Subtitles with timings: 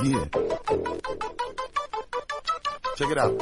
[0.00, 0.24] Yeah.
[2.96, 3.32] Check it out.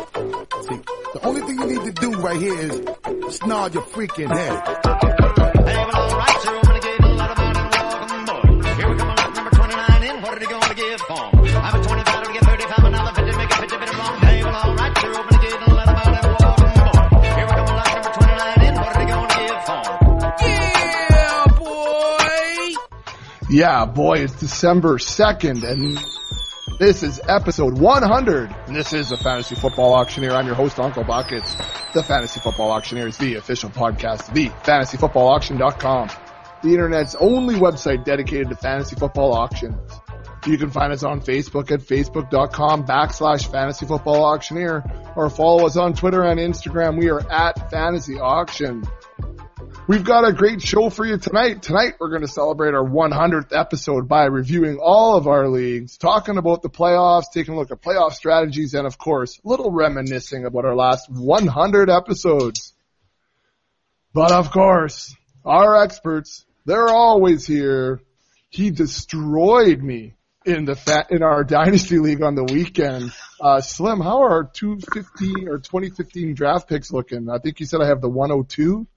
[0.64, 0.80] See,
[1.12, 2.80] the only thing you need to do right here is
[3.36, 4.52] snarl your freaking head.
[4.64, 8.40] Hey, well, all right, so I'm gonna give a lot of money and welcome boy.
[8.74, 10.22] Here we come, lot number 29 in.
[10.22, 11.14] What are they gonna give for?
[11.14, 14.16] I'm a 25 to get 35, another 50, make a 50 bit of wrong.
[14.20, 17.20] Hey, well, all right, so I'm gonna give a lot of money and welcome boy.
[17.20, 18.74] Here we come, lot number 29 in.
[18.80, 19.84] What are they gonna give for?
[23.52, 25.98] Yeah, boy, it's December 2nd and
[26.78, 28.54] this is episode 100.
[28.66, 30.32] And this is the Fantasy Football Auctioneer.
[30.32, 31.54] I'm your host, Uncle Buckets.
[31.94, 36.10] The Fantasy Football Auctioneer is the official podcast of the fantasyfootballauction.com,
[36.62, 39.76] the internet's only website dedicated to fantasy football auctions.
[40.46, 44.84] You can find us on Facebook at facebook.com backslash fantasy football auctioneer
[45.16, 46.98] or follow us on Twitter and Instagram.
[46.98, 48.84] We are at fantasy auction.
[49.88, 51.62] We've got a great show for you tonight.
[51.62, 56.38] Tonight we're going to celebrate our 100th episode by reviewing all of our leagues, talking
[56.38, 60.44] about the playoffs, taking a look at playoff strategies, and of course, a little reminiscing
[60.44, 62.74] about our last 100 episodes.
[64.12, 65.14] But of course,
[65.44, 68.00] our experts, they're always here.
[68.50, 70.14] He destroyed me
[70.44, 73.12] in the fa- in our dynasty league on the weekend.
[73.40, 77.30] Uh, Slim, how are our 215 or 2015 draft picks looking?
[77.30, 78.88] I think you said I have the 102.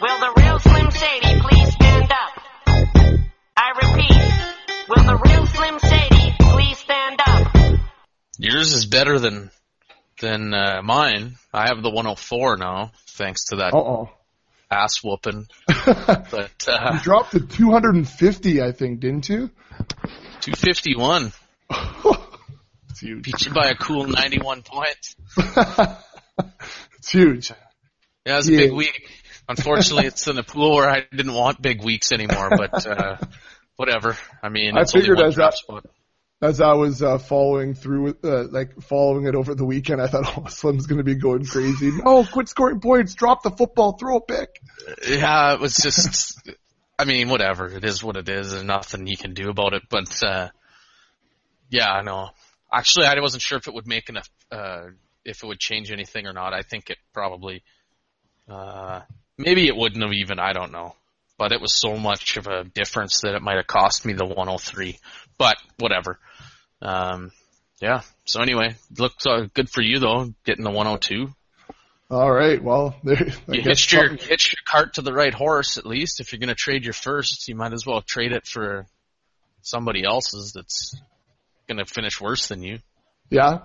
[0.00, 2.32] Will the real Slim Shady please stand up?
[3.56, 7.80] I repeat, will the real Slim Shady please stand up?
[8.38, 9.50] Yours is better than
[10.20, 11.36] than uh, mine.
[11.52, 14.10] I have the 104 now, thanks to that Uh oh.
[14.70, 15.46] ass whooping.
[15.86, 19.50] But uh, You dropped to 250, I think, didn't you?
[20.40, 21.32] 251
[22.90, 23.22] It's huge.
[23.24, 25.16] beat you by a cool 91 points.
[26.98, 27.50] it's huge.
[28.26, 28.58] Yeah, it was a Yeah.
[28.58, 29.10] big week.
[29.48, 32.48] Unfortunately, it's in the pool where I didn't want big weeks anymore.
[32.50, 33.16] But uh,
[33.76, 34.16] whatever.
[34.42, 35.84] I mean, I figured as spot.
[36.42, 40.38] As I was uh, following through, uh, like following it over the weekend, I thought,
[40.38, 41.90] oh, Slim's going to be going crazy.
[41.90, 43.14] No, quit scoring points.
[43.14, 43.92] Drop the football.
[43.92, 44.60] Throw a pick.
[45.08, 46.40] Yeah, it was just.
[46.98, 47.66] I mean, whatever.
[47.68, 48.52] It is what it is.
[48.52, 49.82] There's nothing you can do about it.
[49.90, 50.48] But uh,
[51.70, 52.30] yeah, I know.
[52.72, 54.28] Actually, I wasn't sure if it would make enough.
[54.50, 54.86] Uh,
[55.24, 56.52] if it would change anything or not.
[56.52, 57.62] I think it probably.
[58.48, 59.00] Uh,
[59.38, 60.38] maybe it wouldn't have even.
[60.38, 60.94] I don't know.
[61.38, 64.24] But it was so much of a difference that it might have cost me the
[64.24, 64.98] 103.
[65.36, 66.18] But whatever.
[66.80, 67.32] Um,
[67.80, 68.02] yeah.
[68.24, 71.34] So anyway, looks uh, good for you though, getting the 102.
[72.10, 72.62] All right.
[72.62, 76.20] Well, there, You hitched your something- hitched your cart to the right horse at least.
[76.20, 78.86] If you're going to trade your first, you might as well trade it for
[79.62, 80.94] somebody else's that's
[81.66, 82.78] going to finish worse than you.
[83.30, 83.60] yeah,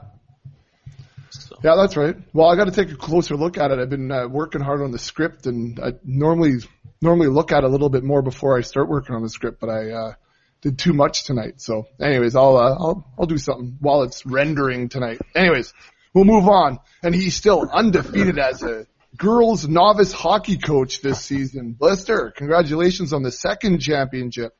[1.31, 1.57] So.
[1.63, 2.15] yeah, that's right.
[2.33, 3.79] Well, I got to take a closer look at it.
[3.79, 6.59] I've been uh, working hard on the script, and I normally
[7.01, 9.59] normally look at it a little bit more before I start working on the script,
[9.59, 10.13] but I uh,
[10.61, 11.61] did too much tonight.
[11.61, 15.19] So, anyways, I'll uh, I'll I'll do something while it's rendering tonight.
[15.35, 15.73] Anyways,
[16.13, 16.79] we'll move on.
[17.03, 21.73] And he's still undefeated as a girls novice hockey coach this season.
[21.73, 24.55] Blister, congratulations on the second championship.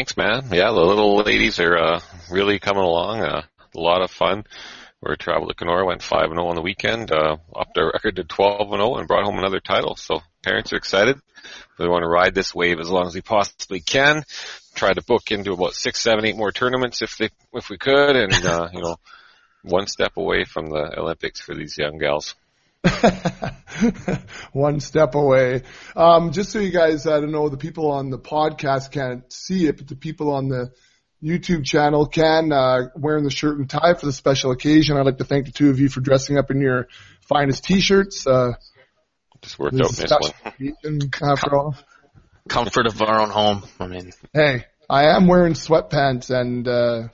[0.00, 0.44] Thanks, man.
[0.50, 2.00] Yeah, the little ladies are uh,
[2.30, 3.20] really coming along.
[3.20, 3.42] Uh,
[3.76, 4.44] a lot of fun.
[5.02, 8.16] We traveled to Kenora, went five and zero on the weekend, uh, upped our record
[8.16, 9.96] to twelve and zero, and brought home another title.
[9.96, 11.18] So parents are excited.
[11.78, 14.24] They want to ride this wave as long as they possibly can.
[14.74, 18.16] Try to book into about six, seven, eight more tournaments if they if we could,
[18.16, 18.96] and uh, you know,
[19.64, 22.36] one step away from the Olympics for these young gals.
[24.52, 25.62] One step away.
[25.96, 29.66] Um, just so you guys, I don't know, the people on the podcast can't see
[29.66, 30.72] it, but the people on the
[31.22, 34.96] YouTube channel can, uh, wearing the shirt and tie for the special occasion.
[34.96, 36.88] I'd like to thank the two of you for dressing up in your
[37.22, 38.26] finest t-shirts.
[38.26, 38.52] Uh,
[39.42, 41.76] Just worked out is in a this special occasion after all.
[42.48, 43.64] Comfort of our own home.
[43.78, 47.08] I mean, Hey, I am wearing sweatpants and, uh,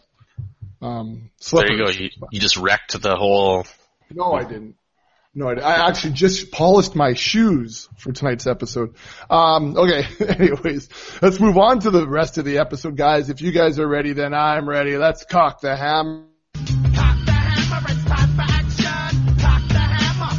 [0.80, 1.68] um, slippers.
[1.70, 1.90] there you go.
[1.90, 3.66] You, you just wrecked the whole.
[4.12, 4.76] No, I didn't.
[5.38, 5.58] No, I.
[5.60, 8.96] I actually just polished my shoes for tonight's episode.
[9.28, 10.06] Um, okay.
[10.26, 10.88] Anyways,
[11.20, 13.28] let's move on to the rest of the episode, guys.
[13.28, 14.96] If you guys are ready, then I'm ready.
[14.96, 16.24] Let's cock the hammer.
[16.54, 19.36] Cock the hammer, it's time for action.
[19.38, 20.32] Cock the hammer.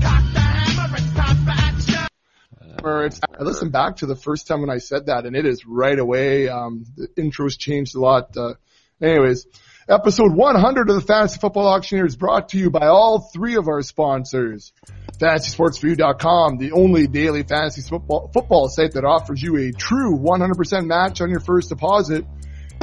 [0.00, 3.06] Cock the hammer, it's time for action.
[3.06, 5.66] It's, I listened back to the first time when I said that, and it is
[5.66, 6.48] right away.
[6.48, 8.34] Um, the intro's changed a lot.
[8.34, 8.54] Uh,
[9.02, 9.46] anyways,
[9.90, 13.66] episode 100 of the Fantasy Football Auctioneer is brought to you by all three of
[13.66, 14.72] our sponsors.
[15.18, 21.20] FantasySportsForYou.com, the only daily fantasy football, football site that offers you a true 100% match
[21.20, 22.24] on your first deposit.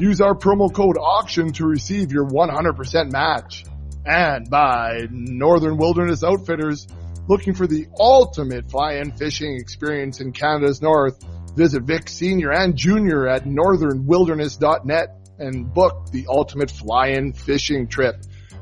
[0.02, 3.64] Use our promo code auction to receive your 100% match.
[4.06, 6.88] And by Northern Wilderness Outfitters,
[7.30, 11.24] looking for the ultimate fly-in fishing experience in Canada's North.
[11.56, 18.16] Visit Vic Senior and Junior at northernwilderness.net and book the ultimate fly-in fishing trip.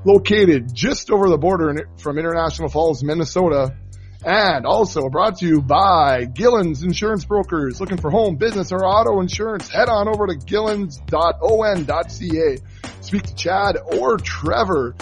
[0.03, 3.75] Located just over the border from International Falls, Minnesota.
[4.23, 7.79] And also brought to you by Gillen's Insurance Brokers.
[7.79, 9.69] Looking for home, business, or auto insurance?
[9.69, 12.57] Head on over to gillens.on.ca.
[13.01, 14.95] Speak to Chad or Trevor.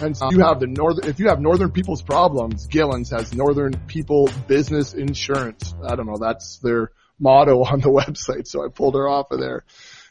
[0.00, 3.74] And so you have the northern, if you have northern people's problems, Gillen's has northern
[3.86, 5.72] people business insurance.
[5.86, 9.40] I don't know, that's their motto on the website, so I pulled her off of
[9.40, 9.64] there.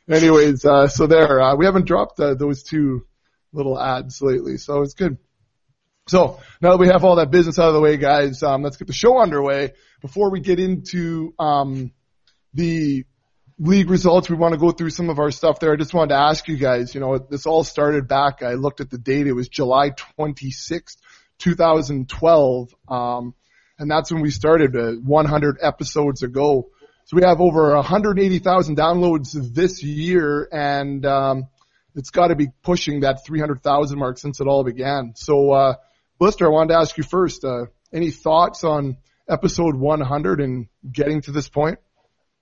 [0.09, 3.05] Anyways, uh, so there, uh, we haven't dropped uh, those two
[3.53, 5.17] little ads lately, so it's good.
[6.07, 8.75] So now that we have all that business out of the way, guys, um, let's
[8.75, 9.71] get the show underway.
[10.01, 11.94] Before we get into um,
[12.53, 13.05] the
[13.57, 15.71] league results, we want to go through some of our stuff there.
[15.71, 18.81] I just wanted to ask you guys, you know, this all started back, I looked
[18.81, 20.97] at the date, it was July 26th,
[21.39, 23.33] 2012, um,
[23.79, 26.69] and that's when we started uh, 100 episodes ago.
[27.05, 31.47] So we have over 180,000 downloads this year, and um,
[31.95, 35.13] it's got to be pushing that 300,000 mark since it all began.
[35.15, 35.75] So, uh,
[36.17, 38.97] Blister, I wanted to ask you first, uh, any thoughts on
[39.29, 41.79] episode 100 and getting to this point?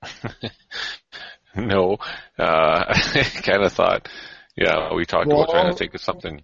[1.55, 1.97] no,
[2.37, 4.07] uh, I kind of thought,
[4.55, 6.43] yeah, we talked Well- about trying to think of something,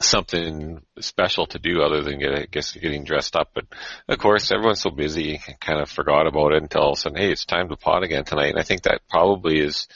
[0.00, 3.50] something special to do other than get, I guess, getting dressed up.
[3.54, 3.66] But
[4.08, 7.18] of course, everyone's so busy, kind of forgot about it until all of a sudden,
[7.18, 8.50] hey, it's time to pod again tonight.
[8.50, 9.88] And I think that probably has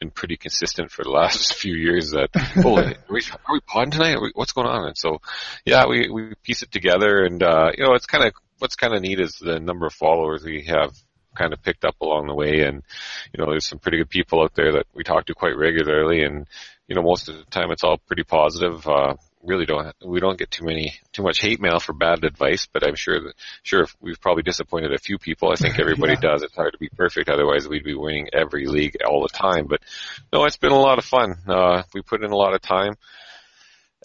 [0.00, 2.10] been pretty consistent for the last few years.
[2.10, 2.30] That
[2.64, 4.20] oh, are we, are we podding tonight?
[4.20, 4.86] We, what's going on?
[4.86, 5.20] And so,
[5.64, 8.94] yeah, we we piece it together, and uh, you know, it's kind of what's kind
[8.94, 10.92] of neat is the number of followers we have
[11.34, 12.82] kind of picked up along the way and
[13.32, 16.22] you know there's some pretty good people out there that we talk to quite regularly
[16.22, 16.46] and
[16.88, 20.38] you know most of the time it's all pretty positive uh really don't we don't
[20.38, 23.34] get too many too much hate mail for bad advice but i'm sure that
[23.64, 26.30] sure we've probably disappointed a few people i think everybody Yeah.
[26.30, 26.42] does.
[26.42, 29.80] It's hard to be perfect otherwise we'd be winning every league all the time but
[30.32, 31.34] no it's been a lot of fun.
[31.48, 32.94] Uh we put in a lot of time.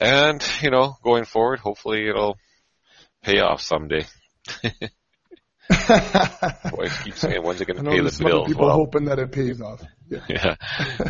[0.01, 2.37] And you know going forward hopefully it'll
[3.23, 4.05] pay off someday
[5.69, 8.47] wife keeps saying when's it going I to know pay there's the some other bills
[8.47, 9.81] people well hoping that it pays off.
[10.09, 10.19] Yeah.
[10.29, 10.55] yeah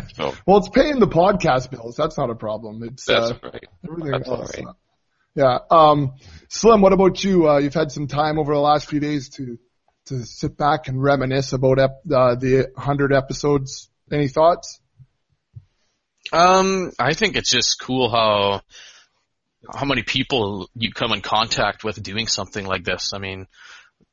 [0.14, 1.94] so Well, it's paying the podcast bills.
[1.96, 2.82] That's not a problem.
[2.82, 4.56] It's that's uh, right everything That's else.
[4.56, 4.66] right.
[5.34, 5.58] Yeah.
[5.70, 6.14] Um,
[6.48, 7.48] Slim, what about you?
[7.48, 9.58] Uh, you've had some time over the last few days to
[10.06, 13.88] to sit back and reminisce about ep- uh, the hundred episodes.
[14.10, 14.80] Any thoughts?
[16.32, 18.62] Um, I think it's just cool how
[19.72, 23.12] how many people you come in contact with doing something like this.
[23.12, 23.46] I mean,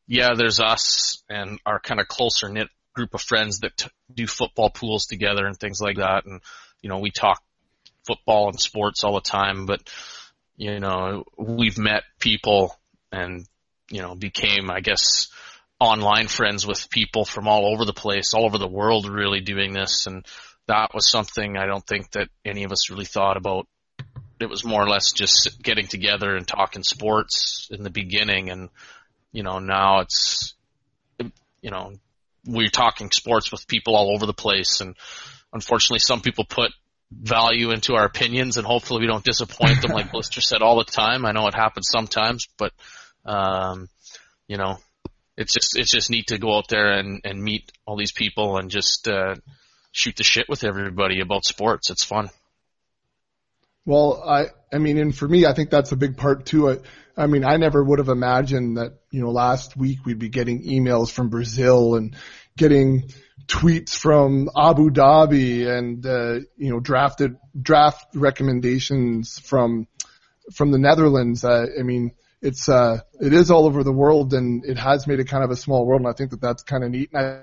[0.08, 4.28] yeah, there's us and our kind of closer knit group of friends that t- do
[4.28, 6.42] football pools together and things like that, and
[6.82, 7.42] you know we talk
[8.06, 9.66] football and sports all the time.
[9.66, 9.82] But
[10.58, 12.76] you know we've met people
[13.12, 13.46] and
[13.90, 15.28] you know became, I guess,
[15.80, 19.74] online friends with people from all over the place, all over the world, really doing
[19.74, 20.26] this and
[20.68, 23.68] that was something I don't think that any of us really thought about.
[24.40, 28.70] It was more or less just getting together and talking sports in the beginning, and
[29.36, 30.56] you know now it's
[31.62, 31.92] you know
[32.48, 34.96] we're talking sports with people all over the place, and
[35.52, 36.72] unfortunately some people put
[37.12, 39.92] value into our opinions, and hopefully we don't disappoint them.
[39.92, 41.26] Like Blister said all the time.
[41.26, 42.72] I know it happens sometimes, but
[43.26, 43.90] um,
[44.48, 44.78] you know
[45.36, 48.58] it's just it's just neat to go out there and and meet all these people
[48.58, 49.36] and just uh,
[49.92, 51.90] shoot the shit with everybody about sports.
[51.90, 52.30] It's fun.
[53.86, 56.70] Well, I, I mean, and for me, I think that's a big part too.
[56.70, 56.78] I,
[57.16, 60.64] I mean, I never would have imagined that, you know, last week we'd be getting
[60.64, 62.16] emails from Brazil and
[62.58, 63.12] getting
[63.46, 69.88] tweets from Abu Dhabi and, uh, you know, drafted, draft recommendations from,
[70.54, 71.46] from the Netherlands.
[71.46, 72.12] Uh, I mean,
[72.42, 75.52] it's, uh, it is all over the world and it has made it kind of
[75.52, 77.12] a small world and I think that that's kind of neat.
[77.14, 77.42] And I,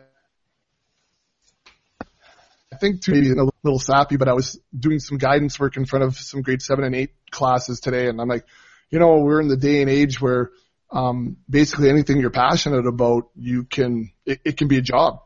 [2.73, 5.85] I think too, maybe a little sappy, but I was doing some guidance work in
[5.85, 8.47] front of some grade seven and eight classes today, and I'm like,
[8.91, 10.53] you know, we're in the day and age where
[10.91, 15.21] um, basically anything you're passionate about, you can it, it can be a job.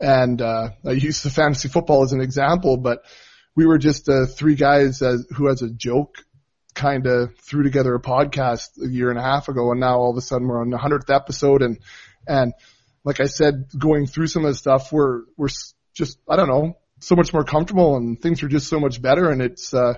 [0.00, 3.02] And uh, I use the fantasy football as an example, but
[3.54, 6.18] we were just uh, three guys as, who, as a joke,
[6.74, 10.10] kind of threw together a podcast a year and a half ago, and now all
[10.10, 11.78] of a sudden we're on the hundredth episode, and
[12.26, 12.54] and
[13.04, 15.48] like I said, going through some of the stuff, we're we're
[15.94, 19.30] just I don't know so much more comfortable and things are just so much better
[19.30, 19.94] and it's uh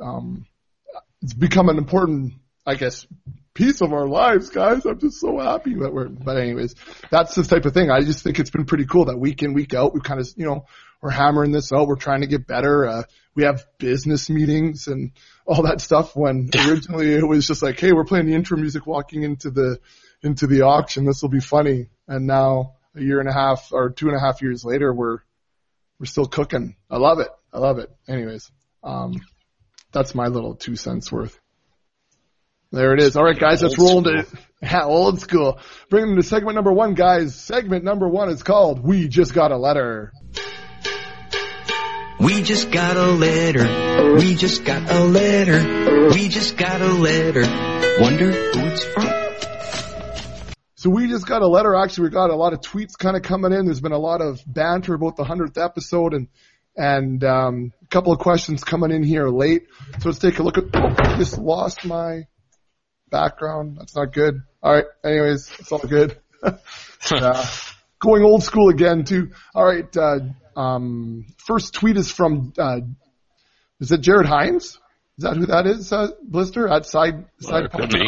[0.00, 0.46] um
[1.22, 2.34] it's become an important
[2.66, 3.06] I guess
[3.54, 4.84] piece of our lives, guys.
[4.86, 6.74] I'm just so happy that we're, but anyways,
[7.10, 7.90] that's this type of thing.
[7.90, 10.28] I just think it's been pretty cool that week in, week out, we kind of,
[10.36, 10.66] you know,
[11.02, 11.88] we're hammering this out.
[11.88, 12.86] We're trying to get better.
[12.86, 13.02] Uh,
[13.34, 15.12] we have business meetings and
[15.46, 18.86] all that stuff when originally it was just like, Hey, we're playing the intro music
[18.86, 19.78] walking into the,
[20.22, 21.04] into the auction.
[21.04, 21.88] This will be funny.
[22.06, 25.18] And now a year and a half or two and a half years later, we're,
[26.00, 26.74] we're still cooking.
[26.90, 27.28] I love it.
[27.52, 27.90] I love it.
[28.08, 28.50] Anyways,
[28.82, 29.20] um,
[29.92, 31.38] that's my little two cents worth.
[32.72, 33.16] There it is.
[33.16, 34.26] All right, guys, let's roll into
[34.62, 35.58] yeah, old school.
[35.90, 37.34] Bring them to segment number one, guys.
[37.34, 40.12] Segment number one is called "We Just Got a Letter."
[42.18, 44.14] We just got a letter.
[44.16, 46.10] We just got a letter.
[46.10, 47.40] We just got a letter.
[47.98, 49.19] Wonder who it's from.
[50.80, 51.74] So we just got a letter.
[51.74, 53.66] Actually, we got a lot of tweets kind of coming in.
[53.66, 56.28] There's been a lot of banter about the hundredth episode and
[56.74, 59.64] and um, a couple of questions coming in here late.
[59.98, 60.64] So let's take a look at.
[60.72, 62.22] Oh, I just lost my
[63.10, 63.76] background.
[63.78, 64.40] That's not good.
[64.62, 64.86] All right.
[65.04, 66.18] Anyways, it's all good.
[66.42, 67.46] uh,
[67.98, 69.32] going old school again too.
[69.54, 69.94] All right.
[69.94, 70.20] Uh,
[70.56, 72.54] um, first tweet is from.
[72.58, 72.80] Uh,
[73.80, 74.78] is it Jared Hines?
[75.18, 75.92] Is that who that is?
[75.92, 77.66] Uh, Blister at side side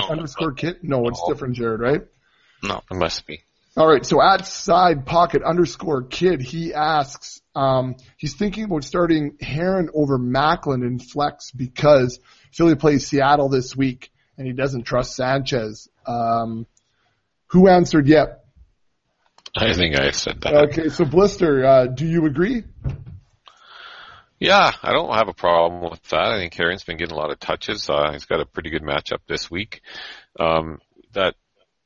[0.09, 0.83] underscore kit.
[0.83, 1.81] No, it's different, Jared.
[1.83, 2.03] Right.
[2.63, 2.83] No.
[2.91, 3.43] It must be.
[3.75, 9.39] All right, so at side pocket underscore kid, he asks, um, he's thinking about starting
[9.41, 12.21] Herron over Maclin in flex because
[12.53, 15.89] Philly plays Seattle this week and he doesn't trust Sanchez.
[16.07, 16.67] Um,
[17.47, 18.45] who answered yep?
[19.57, 20.55] I think I said that.
[20.69, 22.65] Okay, so Blister, uh, do you agree?
[24.39, 26.33] Yeah, I don't have a problem with that.
[26.33, 27.89] I think Herron's been getting a lot of touches.
[27.89, 29.83] Uh, he's got a pretty good matchup this week.
[30.41, 30.81] Um,
[31.13, 31.37] that,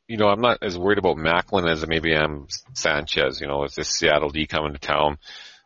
[0.08, 3.40] you know, I'm not as worried about Maclin as maybe I am Sanchez.
[3.40, 5.18] You know, with this Seattle D coming to town,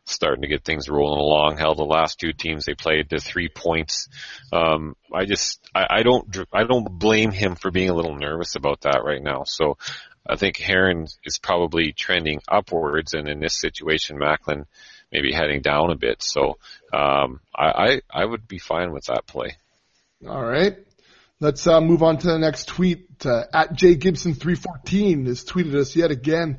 [0.05, 1.59] starting to get things rolling along.
[1.59, 4.09] Hell, the last two teams they played to three points.
[4.53, 8.57] Um, I just, I, I don't, I don't blame him for being a little nervous
[8.57, 9.45] about that right now.
[9.45, 9.77] So,
[10.29, 14.67] I think Herron is probably trending upwards, and in this situation, Maclin
[15.11, 16.23] maybe heading down a bit.
[16.23, 16.59] So
[16.93, 19.57] um, I, I I would be fine with that play.
[20.29, 20.77] All right.
[21.43, 23.25] Let's uh, move on to the next tweet.
[23.25, 26.59] Uh, at J Gibson three fourteen has tweeted us yet again.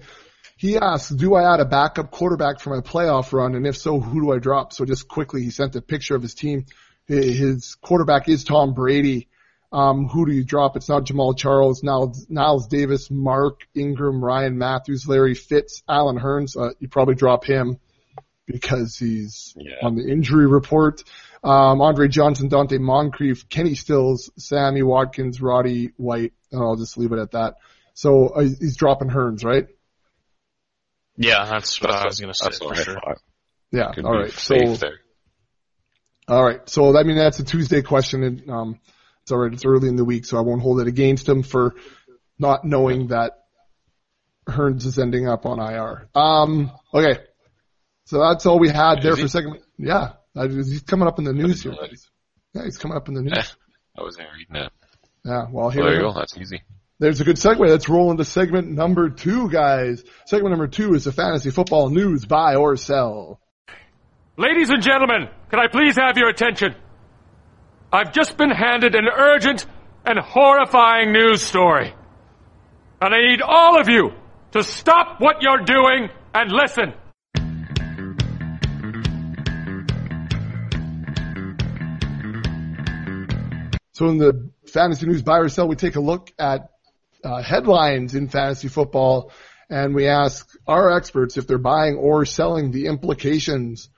[0.58, 4.00] He asks, "Do I add a backup quarterback for my playoff run, and if so,
[4.00, 6.66] who do I drop?" So just quickly, he sent a picture of his team.
[7.08, 9.28] His quarterback is Tom Brady.
[9.72, 10.76] Um, who do you drop?
[10.76, 16.58] It's not Jamaal Charles, Niles, Niles Davis, Mark Ingram, Ryan Mathews, Larry Fitz, Allen Hurns.
[16.58, 17.78] Uh, you probably drop him
[18.46, 19.76] because he's Yeah.
[19.84, 21.04] on the injury report.
[21.44, 27.12] Um, Andre Johnson, Donte Moncrief, Kenny Stills, Sammy Watkins, Roddy White, and I'll just leave
[27.12, 27.56] it at that.
[27.94, 29.68] So uh, he's dropping Hurns, right?
[31.18, 33.18] Yeah, that's what I was going to say That's for sure.
[33.72, 33.92] Yeah.
[33.94, 34.32] Could all be right.
[34.34, 35.00] So safe there.
[36.28, 36.68] all right.
[36.70, 38.80] So I mean that's a Tuesday question, and um,
[39.24, 39.54] it's all right.
[39.54, 41.76] It's early in the week, so I won't hold it against him for
[42.40, 43.34] not knowing that
[44.48, 46.08] Hurns is ending up on IR.
[46.16, 46.72] Um.
[46.94, 47.20] Okay.
[48.06, 49.26] So that's all we had there Is for he?
[49.26, 49.60] a second.
[49.78, 50.10] Yeah.
[50.36, 51.74] He's coming up in the news here.
[52.54, 53.34] Yeah, he's coming up in the news.
[53.38, 53.44] Eh,
[53.98, 54.72] I wasn't reading that.
[55.26, 55.46] Yeah.
[55.52, 56.14] Well, here Well, there we you go.
[56.14, 56.20] go.
[56.20, 56.62] That's easy.
[57.00, 57.60] There's a good segue.
[57.60, 60.04] Let's roll into segment number two, guys.
[60.26, 63.40] Segment number two is the fantasy football news buy or sell.
[64.38, 66.76] Ladies and gentlemen, can I please have your attention?
[67.92, 69.66] I've just been handed an urgent
[70.06, 71.94] and horrifying news story.
[73.02, 74.12] And I need all of you
[74.52, 76.94] to stop what you're doing and listen.
[84.02, 86.72] So in the fantasy news buy or sell, we take a look at
[87.24, 89.32] uh, headlines in fantasy football,
[89.70, 93.90] and we ask our experts if they're buying or selling the implications.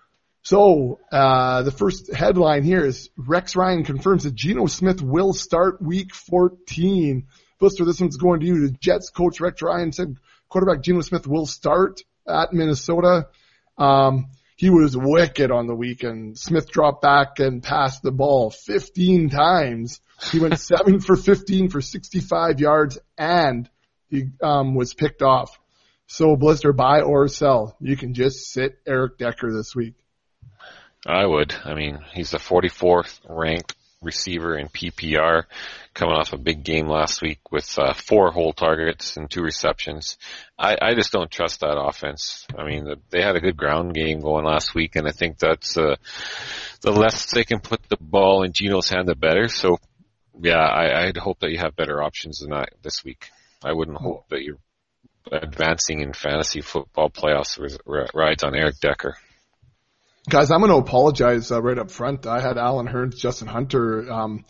[0.41, 5.81] So uh, the first headline here is Rex Ryan confirms that Geno Smith will start
[5.81, 7.25] Week 14.
[7.61, 8.67] Buster, this one's going to you.
[8.67, 10.17] The Jets coach Rex Ryan said
[10.49, 13.29] quarterback Geno Smith will start at Minnesota.
[13.77, 14.27] Um,
[14.63, 16.39] he was wicked on the weekend.
[16.39, 19.99] Smith dropped back and passed the ball 15 times.
[20.31, 23.69] He went seven for 15 for 65 yards and
[24.09, 25.59] he um, was picked off.
[26.07, 27.75] So Blister, buy or sell.
[27.81, 29.95] You can just sit Eric Decker this week.
[31.05, 31.53] I would.
[31.65, 35.43] I mean, he's the 44th ranked receiver in PPR,
[35.93, 40.17] coming off a big game last week with uh, four whole targets and two receptions.
[40.57, 42.45] I, I just don't trust that offense.
[42.57, 45.37] I mean, the, they had a good ground game going last week, and I think
[45.39, 45.95] that's uh,
[46.81, 49.47] the less they can put the ball in Geno's hand, the better.
[49.47, 49.77] So,
[50.41, 53.29] yeah, I, I'd hope that you have better options than that this week.
[53.63, 54.59] I wouldn't hope that you're
[55.31, 59.15] advancing in fantasy football playoffs ri- ri- rides on Eric Decker.
[60.29, 62.25] Guys, I'm going to apologize uh, right up front.
[62.25, 64.11] I had Allen Hurns, Justin Hunter.
[64.11, 64.45] Um,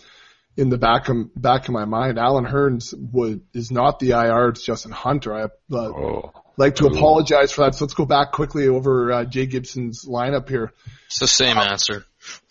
[0.56, 2.20] in the back of back of my mind.
[2.20, 4.50] Allen Hurns was is not the IR.
[4.50, 5.34] It's Justin Hunter.
[5.34, 7.76] I uh, Oh, like to apologize for that.
[7.76, 10.72] So let's go back quickly over uh, Jay Gibson's lineup here.
[11.08, 12.06] It's the same answer.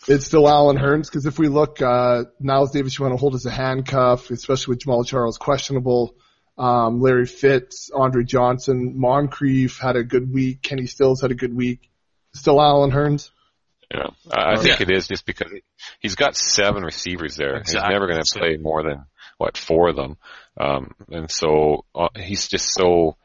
[0.09, 3.35] It's still Allen Hurns because if we look, uh, Niles Davis, you want to hold
[3.35, 6.17] as a handcuff, especially with Jamaal Charles questionable.
[6.59, 10.63] Um, Larry Fitz, Andre Johnson, Moncrief had a good week.
[10.63, 11.89] Kenny Stills had a good week.
[12.35, 13.31] Still Allen Hurns.
[13.93, 14.87] you know, I I think Yeah.
[14.89, 15.53] it is just because
[16.01, 17.59] he's got seven receivers there.
[17.61, 19.05] He's never going to play more than
[19.39, 20.17] what four of them,
[20.59, 23.17] um, and so uh, he's just so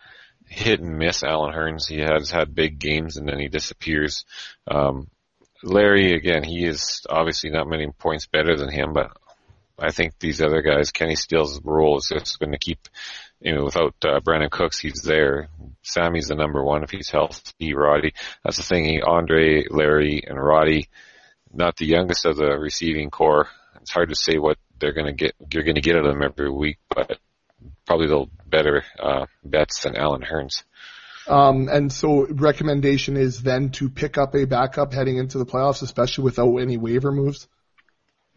[0.48, 1.24] hit and miss.
[1.24, 4.24] Allen Hurns, he has had big games and then he disappears.
[4.68, 5.10] Um,
[5.64, 9.12] Larry, again, he is obviously not many points better than him, but
[9.80, 12.80] I think these other guys, Kenny Steele's role is just going to keep,
[13.40, 15.50] you know, without uh, Brandin Cooks, he's there.
[15.84, 17.74] Sammy's the number one if he's healthy.
[17.74, 18.14] Roddy,
[18.44, 19.02] that's the thing.
[19.04, 20.90] Andre, Larry, and Roddy,
[21.54, 23.48] not the youngest of the receiving corps.
[23.82, 25.36] It's hard to say what they're going to get.
[25.52, 27.20] You're going to get out of them every week, but
[27.86, 30.64] probably the better uh, bets than Allen Hurns.
[31.28, 35.82] Um, and so recommendation is then to pick up a backup heading into the playoffs,
[35.82, 37.48] especially without any waiver moves.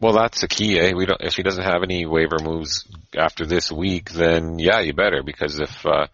[0.01, 0.93] Well, that's the key, eh?
[0.95, 1.21] We don't.
[1.21, 5.61] If he doesn't have any waiver moves after this week, then yeah, you better because
[5.61, 6.07] if uh,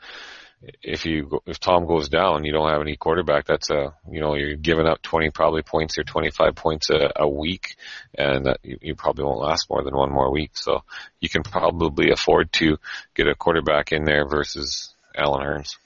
[0.82, 3.46] if you if Tom goes down, you don't have any quarterback.
[3.46, 7.12] That's a you know you're giving up twenty probably points or twenty five points a,
[7.14, 7.76] a week,
[8.18, 10.52] and that you, you probably won't last more than one more week.
[10.54, 10.82] So
[11.20, 12.78] you can probably afford to
[13.14, 15.76] get a quarterback in there versus Allen Hurns.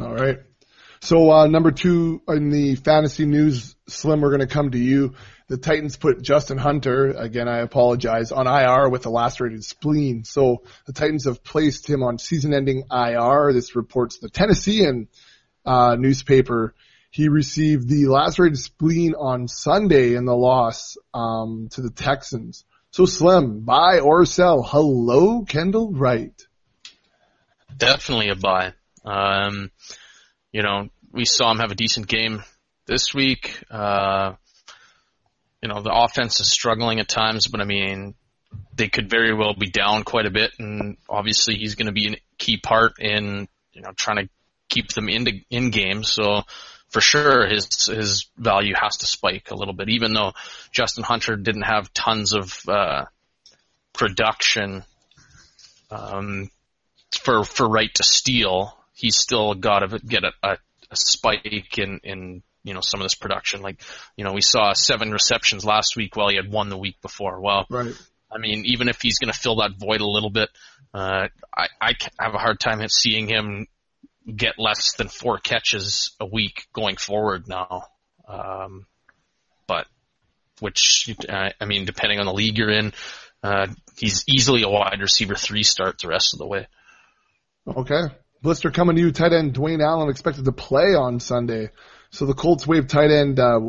[0.00, 0.40] All right.
[1.02, 5.14] So uh, number two in the fantasy news, Slim, we're going to come to you.
[5.48, 10.24] The Titans put Justin Hunter, again, I apologize, on IR with a lacerated spleen.
[10.24, 13.52] So the Titans have placed him on season-ending IR.
[13.52, 15.08] This reports the Tennessean
[15.64, 16.74] uh, newspaper.
[17.10, 22.64] He received the lacerated spleen on Sunday in the loss um, to the Texans.
[22.90, 24.62] So Slim, buy or sell.
[24.62, 26.40] Hello, Kendall Wright.
[27.76, 28.74] Definitely a buy.
[29.04, 29.70] Um,
[30.52, 32.42] you know, we saw him have a decent game
[32.86, 33.62] this week.
[33.70, 34.34] Uh,
[35.62, 38.14] you know, the offense is struggling at times, but I mean,
[38.74, 42.14] they could very well be down quite a bit, and obviously he's going to be
[42.14, 44.28] a key part in you know trying to
[44.68, 46.10] keep them into in games.
[46.10, 46.42] So
[46.88, 50.32] for sure, his his value has to spike a little bit, even though
[50.72, 53.04] Justin Hunter didn't have tons of uh,
[53.92, 54.84] production.
[55.90, 56.50] Um,
[57.12, 60.58] for for Wright to steal, he's still got to get a, a,
[60.90, 63.62] a spike in in you know some of this production.
[63.62, 63.80] Like
[64.16, 67.40] you know we saw seven receptions last week while he had one the week before.
[67.40, 67.94] Well, Right.
[68.30, 70.50] I mean even if he's going to fill that void a little bit,
[70.92, 73.66] uh, I I have a hard time seeing him
[74.36, 77.84] get less than four catches a week going forward now.
[78.28, 78.86] Um,
[79.66, 79.86] but
[80.60, 82.92] which uh, I mean depending on the league you're in.
[83.42, 86.66] Uh, he's easily a wide receiver three start the rest of the way.
[87.66, 88.02] Okay.
[88.42, 89.12] Blister coming to you.
[89.12, 91.70] Tight end Dwayne Allen expected to play on Sunday.
[92.10, 93.60] So the Colts waived tight end uh,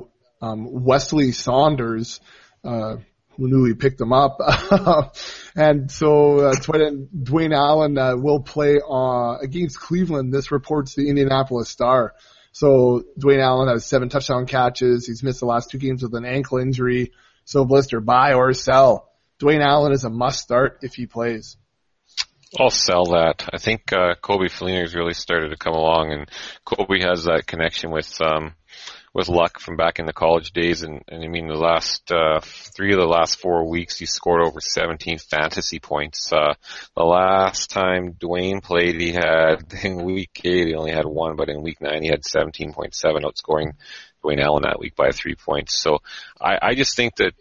[0.41, 2.21] um, Wesley Saunders.
[2.63, 2.97] Uh,
[3.38, 4.39] who knew he picked him up?
[5.55, 10.34] and so uh, tight end Dwayne Allen uh, will play uh, against Cleveland.
[10.34, 12.13] This reports the Indianapolis Star.
[12.53, 15.07] So Dwayne Allen has seven touchdown catches.
[15.07, 17.12] He's missed the last two games with an ankle injury.
[17.45, 19.10] So Blister, buy or sell.
[19.39, 21.57] Dwayne Allen is a must start if he plays.
[22.60, 23.48] I'll sell that.
[23.54, 26.30] I think uh, Coby Fleener's really started to come along, and
[26.66, 28.56] Coby has that connection with um,
[29.14, 30.84] with Luck from back in the college days.
[30.84, 34.42] And, and I mean, the last uh, three of the last four weeks, he scored
[34.42, 36.32] over 17 fantasy points.
[36.32, 36.54] Uh,
[36.96, 41.50] the last time Dwayne played, he had in week eight, he only had one, but
[41.50, 43.74] in week nine, he had 17.7, outscoring
[44.24, 45.82] Dwayne Allen that week by three points.
[45.82, 46.00] So
[46.40, 47.34] I, I just think that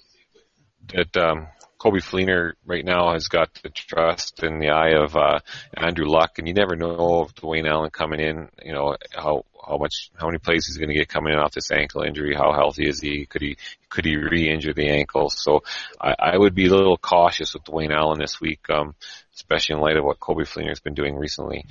[0.89, 1.47] that um,
[1.81, 5.41] Coby Fleener right now has got the trust in the eye of uh,
[5.75, 9.79] Andrew Luck, and you never know if Dwayne Allen coming in, you know how how
[9.79, 12.35] much how many plays he's going to get coming in off this ankle injury.
[12.35, 13.25] How healthy is he?
[13.25, 13.57] Could he
[13.89, 15.31] could he re-injure the ankle?
[15.31, 15.63] So
[15.99, 18.95] I, I would be a little cautious with Dwayne Allen this week, um,
[19.35, 21.65] especially in light of what Coby Fleener's been doing recently.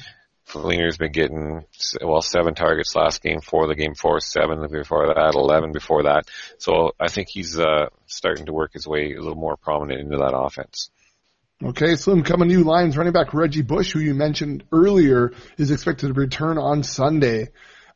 [0.49, 1.63] Fleener's been getting
[2.01, 6.27] well seven targets last game, four the game before, seven before that, eleven before that.
[6.57, 10.17] So I think he's uh, starting to work his way a little more prominent into
[10.17, 10.89] that offense.
[11.63, 15.69] Okay, Slim, coming to you, Lions running back Reggie Bush, who you mentioned earlier, is
[15.71, 17.49] expected to return on Sunday.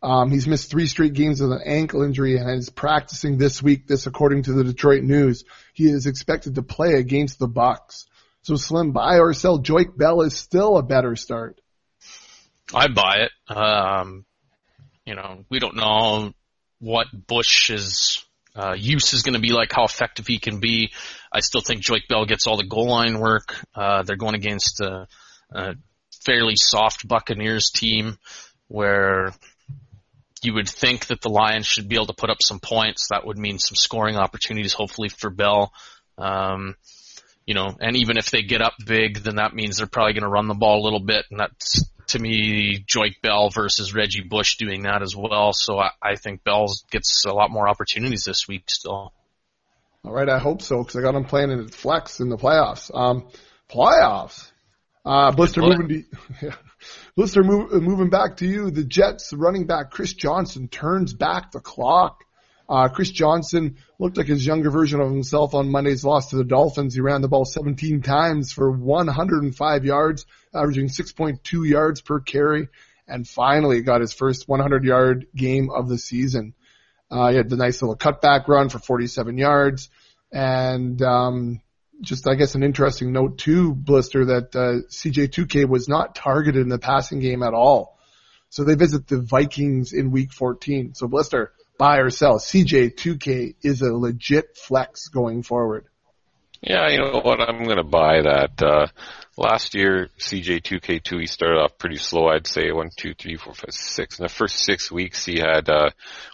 [0.03, 3.87] Um, he's missed three straight games with an ankle injury and is practicing this week.
[3.87, 8.05] This, according to the Detroit News, he is expected to play against the Bucs.
[8.41, 9.59] So, Slim, buy or sell.
[9.59, 11.61] Joique Bell is still a better start.
[12.73, 13.55] I buy it.
[13.55, 14.25] Um,
[15.05, 16.33] you know, we don't know
[16.79, 18.23] what Bush's
[18.55, 20.91] uh, use is going to be like, how effective he can be.
[21.31, 23.55] I still think Joique Bell gets all the goal line work.
[23.73, 25.07] Uh, they're going against a,
[25.51, 25.75] a
[26.23, 28.17] fairly soft Buccaneers team
[28.67, 29.33] where
[30.43, 33.07] you would think that the Lions should be able to put up some points.
[33.09, 35.73] That would mean some scoring opportunities, hopefully for Bell.
[36.17, 36.75] Um,
[37.45, 40.23] you know, and even if they get up big, then that means they're probably going
[40.23, 44.23] to run the ball a little bit, and that's to me Joique Bell versus Reggie
[44.23, 45.53] Bush doing that as well.
[45.53, 49.13] So I, I think Bell gets a lot more opportunities this week still.
[50.05, 52.91] All right, I hope so because I got him playing in flex in the playoffs.
[52.93, 53.27] Um,
[53.69, 54.51] playoffs.
[55.05, 56.03] Uh, Blister moving to,
[56.41, 56.55] yeah.
[57.15, 58.71] Blister move, uh, moving back to you.
[58.71, 62.23] The Jets running back Chris Johnson turns back the clock.
[62.73, 66.43] Uh, Chris Johnson looked like his younger version of himself on Monday's loss to the
[66.43, 66.95] Dolphins.
[66.95, 72.69] He ran the ball 17 times for 105 yards, averaging 6.2 yards per carry,
[73.07, 76.55] and finally got his first 100 yard game of the season.
[77.11, 79.91] Uh, he had the nice little cutback run for 47 yards,
[80.31, 81.61] and um,
[82.01, 86.69] just I guess an interesting note too, Blister, that uh, CJ2K was not targeted in
[86.69, 87.99] the passing game at all.
[88.49, 90.95] So they visit the Vikings in Week 14.
[90.95, 92.39] So Blister, buy or sell.
[92.39, 95.85] CJ2K is a legit flex going forward.
[96.61, 97.41] Yeah, you know what?
[97.41, 98.63] I'm going to buy that.
[98.63, 98.87] Uh,
[99.35, 102.29] last year, CJ2K2, he started off pretty slow.
[102.29, 104.17] I'd say one, two, three, four, five, six.
[104.17, 105.89] In the first six weeks, he had uh,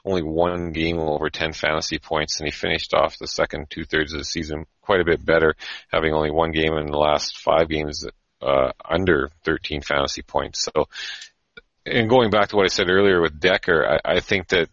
[0.05, 4.13] only one game over 10 fantasy points, and he finished off the second two thirds
[4.13, 5.55] of the season quite a bit better,
[5.91, 8.05] having only one game in the last five games
[8.43, 10.63] uh, under 13 fantasy points.
[10.63, 10.87] So,
[11.87, 14.69] and going back to what I said earlier with Decker, I, I think that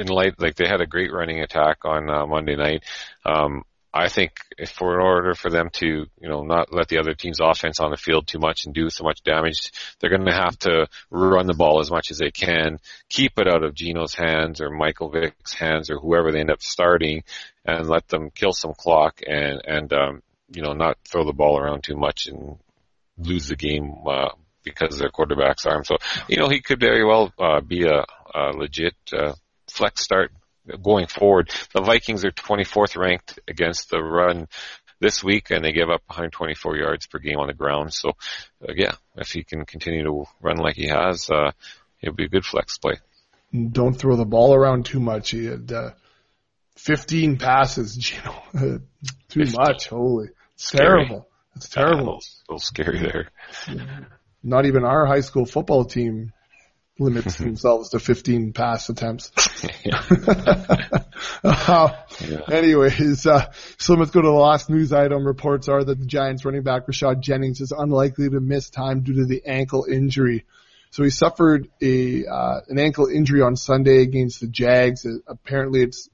[0.00, 2.84] in light, like they had a great running attack on uh, Monday night.
[3.24, 4.32] Um, I think
[4.72, 7.90] for in order for them to, you know, not let the other team's offense on
[7.90, 11.46] the field too much and do so much damage, they're going to have to run
[11.46, 15.10] the ball as much as they can, keep it out of Geno's hands or Michael
[15.10, 17.24] Vick's hands or whoever they end up starting,
[17.64, 21.58] and let them kill some clock and and um, you know not throw the ball
[21.58, 22.58] around too much and
[23.18, 24.30] lose the game uh,
[24.62, 25.84] because of their quarterback's arm.
[25.84, 25.96] So
[26.28, 29.32] you know he could very well uh, be a, a legit uh,
[29.72, 30.32] flex start
[30.82, 31.50] going forward.
[31.74, 34.46] The Vikings are 24th ranked against the run
[35.00, 37.92] this week, and they give up 124 yards per game on the ground.
[37.92, 38.10] So,
[38.62, 41.52] uh, yeah, if he can continue to run like he has, uh,
[41.98, 42.98] he'll be a good flex play.
[43.72, 45.30] Don't throw the ball around too much.
[45.30, 45.90] He had uh,
[46.76, 48.80] 15 passes, know,
[49.28, 49.54] too 15.
[49.58, 49.88] much.
[49.88, 51.06] Holy, it's Scary.
[51.06, 51.26] terrible.
[51.56, 51.96] It's A terrible.
[51.98, 53.28] little, a little scary there.
[54.42, 56.32] Not even our high school football team
[57.00, 59.32] limits themselves to 15 pass attempts.
[61.42, 61.88] Uh,
[62.20, 62.40] Yeah.
[62.50, 65.26] Anyways, uh, so let's go to the last news item.
[65.26, 69.14] Reports are that the Giants running back Rashad Jennings is unlikely to miss time due
[69.16, 70.44] to the ankle injury.
[70.90, 75.06] So he suffered a uh, an ankle injury on Sunday against the Jags.
[75.06, 76.08] Uh, apparently, it's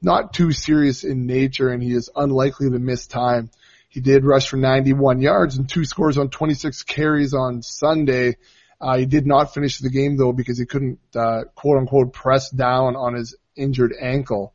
[0.00, 3.50] not too serious in nature, and he is unlikely to miss time.
[3.88, 8.36] He did rush for 91 yards and two scores on 26 carries on Sunday.
[8.82, 12.50] Uh, he did not finish the game though because he couldn't, uh, quote unquote, press
[12.50, 14.54] down on his injured ankle.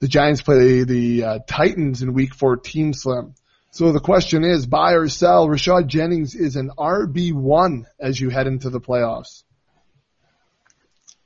[0.00, 3.34] The Giants play the uh, Titans in Week 14, Slim.
[3.70, 5.48] So the question is, buy or sell?
[5.48, 9.42] Rashad Jennings is an RB1 as you head into the playoffs.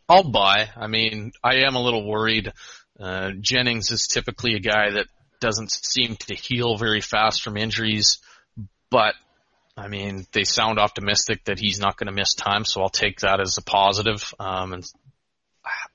[0.09, 0.69] I'll buy.
[0.77, 2.53] I mean, I am a little worried.
[2.99, 5.07] Uh, Jennings is typically a guy that
[5.41, 8.19] doesn't seem to heal very fast from injuries,
[8.91, 9.15] but
[9.81, 13.21] I mean, they sound optimistic that he's not going to miss time, so I'll take
[13.21, 14.35] that as a positive.
[14.39, 14.85] Um, and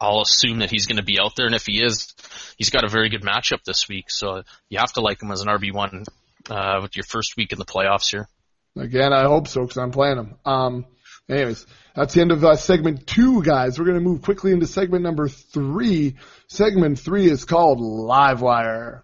[0.02, 2.14] I'll assume that he's going to be out there, and if he is,
[2.58, 5.42] he's got a very good matchup this week, so you have to like him as
[5.42, 6.04] an RB one
[6.50, 8.28] uh, with your first week in the playoffs here.
[8.76, 10.36] Again, I hope so because I'm playing him.
[10.46, 10.86] Um,
[11.30, 13.78] anyways, that's the end of uh, segment two, guys.
[13.78, 16.16] We're going to move quickly into segment number three.
[16.48, 19.04] Segment three is called Livewire.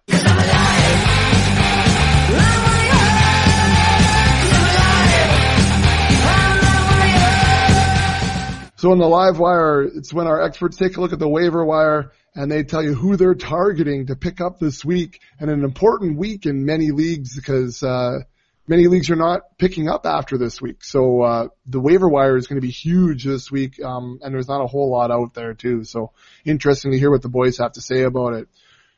[8.82, 11.64] So in the live wire, it's when our experts take a look at the waiver
[11.64, 15.62] wire and they tell you who they're targeting to pick up this week and an
[15.62, 18.18] important week in many leagues because, uh,
[18.66, 20.82] many leagues are not picking up after this week.
[20.82, 23.80] So, uh, the waiver wire is going to be huge this week.
[23.80, 25.84] Um, and there's not a whole lot out there too.
[25.84, 26.10] So
[26.44, 28.48] interesting to hear what the boys have to say about it.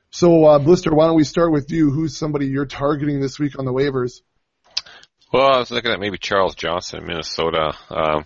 [0.09, 1.91] So, uh, Blister, why don't we start with you?
[1.91, 4.23] Who's somebody you're targeting this week on the waivers?
[5.31, 7.75] Well, I was looking at maybe Charles Johnson in Minnesota.
[7.91, 8.25] Um,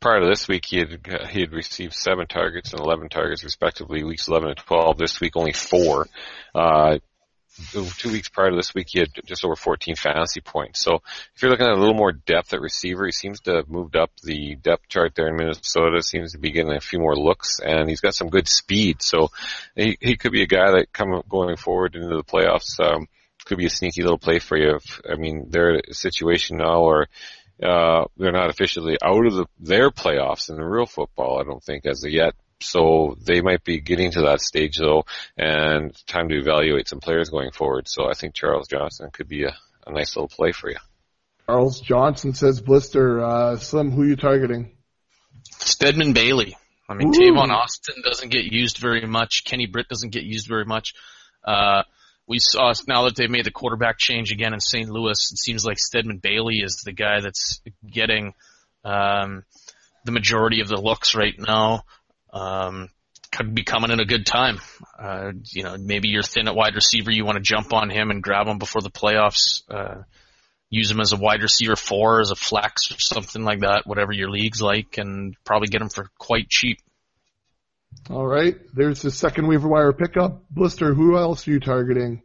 [0.00, 4.04] prior to this week, he had he had received seven targets and 11 targets respectively,
[4.04, 4.98] weeks 11 and 12.
[4.98, 6.06] This week, only four.
[6.54, 6.98] Uh,
[7.96, 10.80] two weeks prior to this week, he had just over 14 fantasy points.
[10.80, 11.00] So
[11.34, 13.96] if you're looking at a little more depth at receiver, he seems to have moved
[13.96, 16.02] up the depth chart there in Minnesota.
[16.02, 19.02] Seems to be getting a few more looks, and he's got some good speed.
[19.02, 19.30] So
[19.74, 22.78] he he could be a guy that come going forward into the playoffs.
[22.80, 23.08] Um,
[23.48, 24.76] could be a sneaky little play for you.
[24.76, 27.06] If, I mean, they're a situation now where
[27.62, 31.40] uh, they're not officially out of the, their playoffs in the real football.
[31.40, 32.34] I don't think as of yet.
[32.60, 35.04] So they might be getting to that stage though,
[35.36, 37.88] and time to evaluate some players going forward.
[37.88, 39.54] So I think Charles Johnson could be a,
[39.86, 40.78] a nice little play for you.
[41.46, 44.72] Charles Johnson says Blister, uh, Slim, who are you targeting?
[45.44, 46.56] Stedman Bailey.
[46.88, 47.12] I mean, Ooh.
[47.12, 49.44] Tavon Austin doesn't get used very much.
[49.44, 50.94] Kenny Britt doesn't get used very much.
[51.44, 51.82] Uh,
[52.28, 54.88] we saw now that they've made the quarterback change again in St.
[54.88, 55.30] Louis.
[55.32, 57.60] It seems like Stedman Bailey is the guy that's
[57.90, 58.34] getting
[58.84, 59.44] um,
[60.04, 61.84] the majority of the looks right now.
[62.32, 62.90] Um,
[63.32, 64.58] could be coming in a good time.
[64.98, 67.10] Uh, you know, maybe you're thin at wide receiver.
[67.10, 69.62] You want to jump on him and grab him before the playoffs.
[69.70, 70.02] Uh,
[70.70, 74.12] use him as a wide receiver four, as a flex or something like that, whatever
[74.12, 76.78] your league's like, and probably get him for quite cheap.
[78.10, 78.56] All right.
[78.74, 80.42] There's the second waiver wire pickup.
[80.50, 82.22] Blister, who else are you targeting?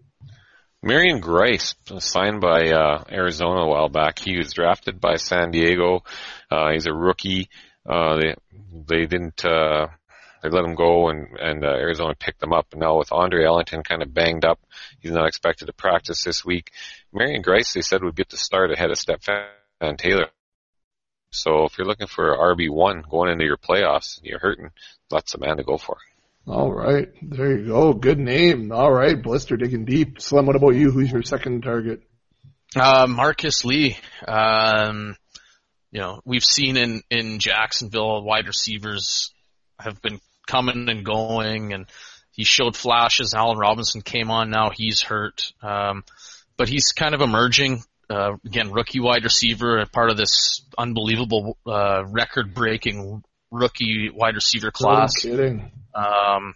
[0.82, 4.19] Marion Grice, signed by uh, Arizona a while back.
[4.19, 6.04] He was drafted by San Diego.
[6.52, 7.49] Uh, he's a rookie.
[7.89, 8.36] Uh, they
[8.88, 9.88] they didn't uh,
[10.41, 12.67] they let him go, and and uh, Arizona picked him up.
[12.76, 14.60] Now with Andre Ellington kind of banged up,
[14.99, 16.71] he's not expected to practice this week.
[17.13, 20.28] Marion Grice, they said, would get to start ahead of Stepfan Taylor.
[21.34, 24.69] So if you're looking for RB one going into your playoffs, and you're hurting,
[25.10, 25.98] that's the man to go for.
[26.46, 27.08] All right.
[27.22, 27.93] There you go.
[27.93, 28.72] Good name.
[28.72, 29.22] All right.
[29.22, 30.22] Blister digging deep.
[30.22, 30.91] Slim, what about you?
[30.91, 32.02] Who's your second target?
[32.76, 33.98] Uh, Marqise Lee.
[34.28, 35.15] Um,
[35.91, 39.34] you know, we've seen in, in Jacksonville, wide receivers
[39.80, 41.86] have been coming and going and
[42.32, 43.34] he showed flashes.
[43.34, 44.72] Allen Robinson came on now.
[44.76, 45.54] He's hurt.
[45.62, 46.04] Um,
[46.58, 47.84] but he's kind of emerging.
[48.13, 54.69] Uh, again, rookie wide receiver, part of this unbelievable, uh, record breaking rookie wide receiver
[54.69, 55.26] class.
[55.26, 55.71] No kidding.
[55.95, 56.54] Um,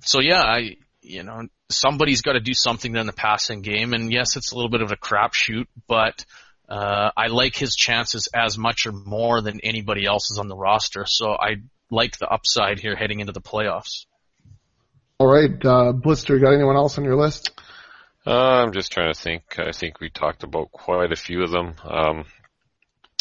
[0.00, 4.12] so yeah, I, you know, somebody's got to do something in the passing game, and
[4.12, 6.24] yes, it's a little bit of a crapshoot, but
[6.68, 11.04] uh, I like his chances as much or more than anybody else's on the roster.
[11.06, 11.56] So I
[11.90, 14.06] like the upside here heading into the playoffs.
[15.18, 15.64] All right.
[15.64, 17.52] Uh, Blister, got anyone else on your list?
[18.26, 19.58] Uh, I'm just trying to think.
[19.58, 21.74] I think we talked about quite a few of them.
[21.84, 22.24] Um,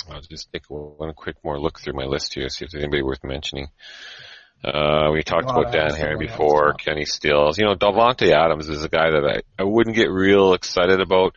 [0.10, 3.04] I'll just take one quick more look through my list here, see if there's anybody
[3.04, 3.68] worth mentioning.
[4.64, 6.74] Uh, we talked about Dan Herron before.
[6.74, 7.60] Kenny Stills.
[7.60, 11.36] You know, Davante Adams is a guy that I, I wouldn't get real excited about.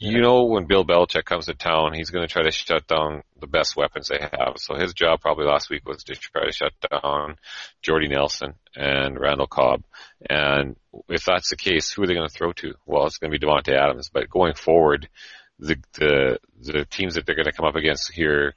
[0.00, 3.22] You know, when Bill Belichick comes to town, he's going to try to shut down
[3.40, 4.54] the best weapons they have.
[4.56, 7.36] So his job probably last week was to try to shut down
[7.82, 9.82] Jordy Nelson and Randall Cobb.
[10.30, 10.76] And
[11.08, 12.74] if that's the case, who are they going to throw to?
[12.86, 14.08] Well, it's going to be Davante Adams.
[14.08, 15.08] But going forward,
[15.58, 18.54] the the the teams that they're going to come up against here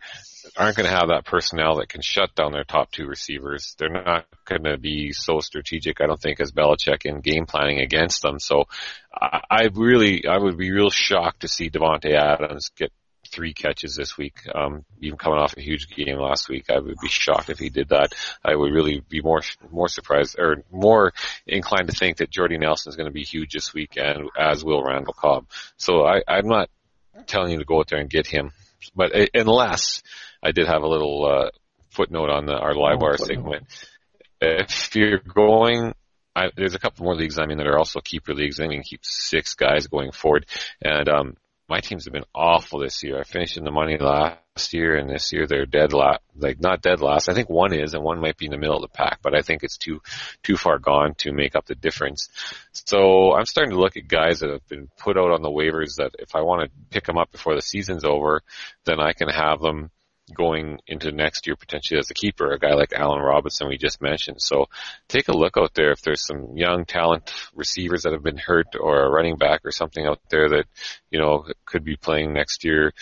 [0.58, 3.75] aren't going to have that personnel that can shut down their top two receivers.
[3.77, 7.80] They're not going to be so strategic, I don't think, as Belichick in game planning
[7.80, 8.39] against them.
[8.39, 8.65] So
[9.13, 12.91] I, I really, I would be real shocked to see Davante Adams get
[13.32, 14.36] three catches this week.
[14.54, 17.69] Um, even coming off a huge game last week, I would be shocked if he
[17.69, 18.13] did that.
[18.43, 21.13] I would really be more more surprised or more
[21.47, 24.63] inclined to think that Jordy Nelson is going to be huge this week, and as
[24.63, 25.47] will Randall Cobb.
[25.77, 26.69] So I, I'm not
[27.27, 28.51] telling you to go out there and get him,
[28.95, 30.01] but uh, unless
[30.43, 31.49] I did have a little uh,
[31.91, 33.36] footnote on the, our live Oh, wire footnote.
[33.36, 33.88] segment.
[34.41, 35.93] If you're going
[36.36, 38.60] I, there's a couple more leagues I'm in that are also keeper leagues.
[38.60, 40.45] I mean, keep six guys going forward.
[40.82, 41.36] And um,
[41.67, 43.19] my teams have been awful this year.
[43.19, 46.21] I finished in the money last year, and this year they're dead last.
[46.38, 47.27] Like not dead last.
[47.27, 49.19] I think one is, and one might be in the middle of the pack.
[49.21, 50.01] But I think it's too
[50.41, 52.30] too far gone to make up the difference.
[52.71, 55.95] So I'm starting to look at guys that have been put out on the waivers.
[55.97, 58.41] That if I want to pick them up before the season's over,
[58.86, 59.91] then I can have them
[60.35, 64.01] going into next year potentially as a keeper, a guy like Allen Robinson we just
[64.01, 64.41] mentioned.
[64.41, 64.65] So
[65.07, 68.75] take a look out there if there's some young talent receivers that have been hurt
[68.79, 70.65] or a running back or something out there that,
[71.09, 72.93] you know, could be playing next year.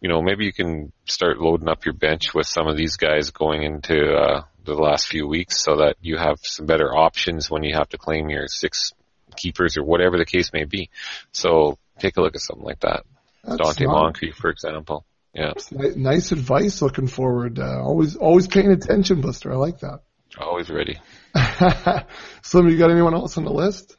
[0.00, 3.30] You know, maybe you can start loading up your bench with some of these guys
[3.30, 7.62] going into uh, the last few weeks so that you have some better options when
[7.62, 8.92] you have to claim your six
[9.36, 10.90] keepers or whatever the case may be.
[11.32, 13.04] So take a look at something like that.
[13.44, 15.04] That's Donte not- Moncrief, for example.
[15.36, 17.58] Yeah, Nice advice looking forward.
[17.58, 19.52] Uh, always, always paying attention, Blister.
[19.52, 20.00] I like that.
[20.38, 20.98] always ready.
[22.42, 23.98] Slim, you got anyone else on the list?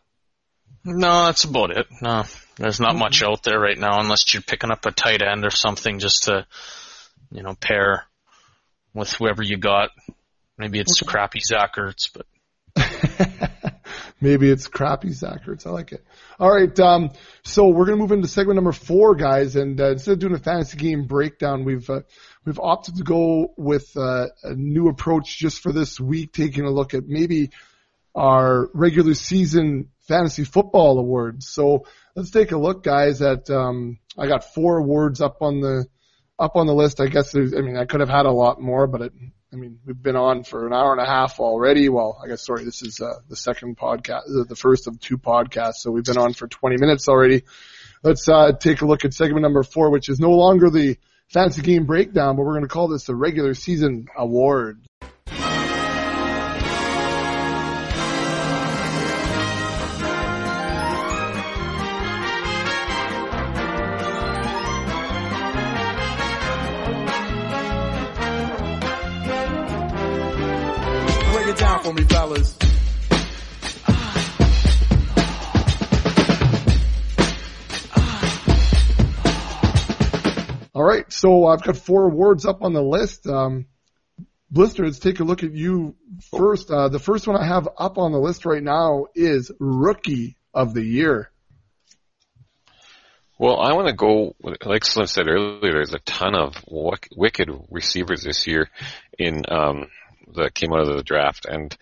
[0.84, 1.86] No, that's about it.
[2.02, 2.24] No,
[2.56, 5.52] there's not much out there right now unless you're picking up a tight end or
[5.52, 6.48] something just to,
[7.30, 8.06] you know, pair
[8.96, 9.92] with whoever you got.
[10.58, 12.26] Maybe it's crappy Zach Ertz, but
[14.20, 15.66] maybe it's crappy Zach Ertz.
[15.66, 16.06] I like it.
[16.40, 17.12] All right, um,
[17.44, 19.56] so we're gonna move into segment number four, guys.
[19.56, 22.02] And uh, instead of doing a fantasy game breakdown, we've uh,
[22.46, 26.72] we've opted to go with uh, a new approach just for this week, taking a
[26.72, 27.52] look at maybe
[28.16, 31.48] our regular season fantasy football awards.
[31.48, 33.22] So let's take a look, guys.
[33.22, 35.86] At um, I got four awards up on the
[36.40, 37.00] up on the list.
[37.00, 39.14] I guess I mean, I could have had a lot more, but it,
[39.52, 41.88] I mean, we've been on for an hour and a half already.
[41.88, 45.76] Well, I guess, sorry, this is, uh, the second podcast, the first of two podcasts.
[45.76, 47.44] So we've been on for 20 minutes already.
[48.04, 50.98] Let's, uh, take a look at segment number four, which is no longer the
[51.30, 54.82] fancy game breakdown, but we're going to call this the regular season award.
[81.18, 83.28] So I've got four awards up on the list.
[83.28, 83.66] Um,
[84.54, 85.96] take a look at you
[86.32, 86.70] first.
[86.70, 90.74] Uh, the first one I have up on the list right now is Rookie of
[90.74, 91.32] the Year.
[93.40, 96.56] Well, I want to go, like Slim said earlier, there's a ton of
[97.16, 98.70] wicked receivers this year
[99.18, 99.90] in, um,
[100.36, 101.46] that came out of the draft.
[101.46, 101.76] And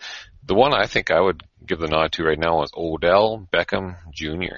[0.44, 3.96] the one I think I would give the nod to right now is Odell Beckham
[4.12, 4.56] Jr.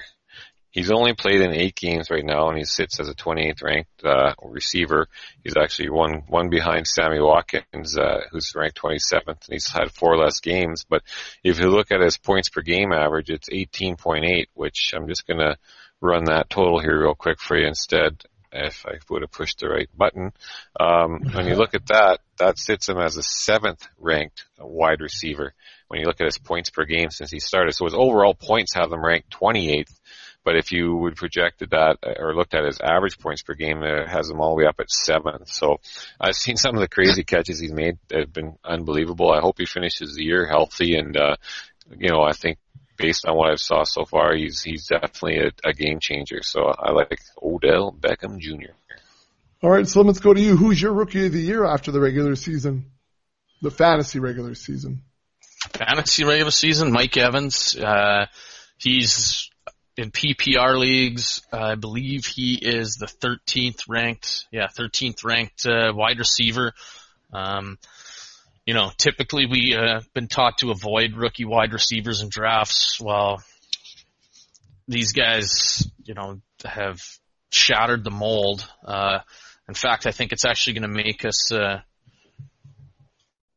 [0.71, 4.03] He's only played in eight games right now, and he sits as a 28th ranked
[4.03, 5.07] uh, receiver.
[5.43, 10.17] He's actually one one behind Sammy Watkins, uh, who's ranked 27th, and he's had four
[10.17, 10.85] less games.
[10.87, 11.01] But
[11.43, 15.57] if you look at his points per game average, it's 18.8, which I'm just gonna
[16.01, 18.23] run that total here real quick for you instead.
[18.51, 20.33] If I would have pushed the right button,
[20.79, 25.53] um, when you look at that, that sits him as a seventh ranked wide receiver.
[25.87, 28.73] When you look at his points per game since he started, so his overall points
[28.73, 29.93] have him ranked 28th.
[30.43, 34.07] But if you would projected that or looked at his average points per game, it
[34.07, 35.49] has him all the way up at seventh.
[35.49, 35.79] So
[36.19, 39.31] I've seen some of the crazy catches he's made that have been unbelievable.
[39.31, 41.35] I hope he finishes the year healthy and, uh,
[41.97, 42.57] you know, I think
[42.97, 46.41] based on what I've saw so far, he's, he's definitely a, a game changer.
[46.41, 48.73] So I like Odell Beckham Jr.
[49.61, 50.55] All right, so let's go to you.
[50.55, 52.85] Who's your Rookie of the Year after the regular season?
[53.61, 55.03] The fantasy regular season.
[55.73, 57.75] Fantasy regular season, Mike Evans.
[57.75, 58.27] Uh,
[58.77, 59.49] he's
[59.99, 61.41] in PPR leagues.
[61.51, 66.71] I believe he is the 13th ranked, yeah, 13th ranked uh, wide receiver.
[67.33, 67.77] Um,
[68.65, 72.99] you know, typically we uh, been taught to avoid rookie wide receivers in drafts.
[73.01, 73.43] Well,
[74.87, 77.01] these guys, you know, have
[77.51, 78.65] shattered the mold.
[78.85, 79.19] Uh,
[79.67, 81.81] in fact, I think it's actually going to make us, uh,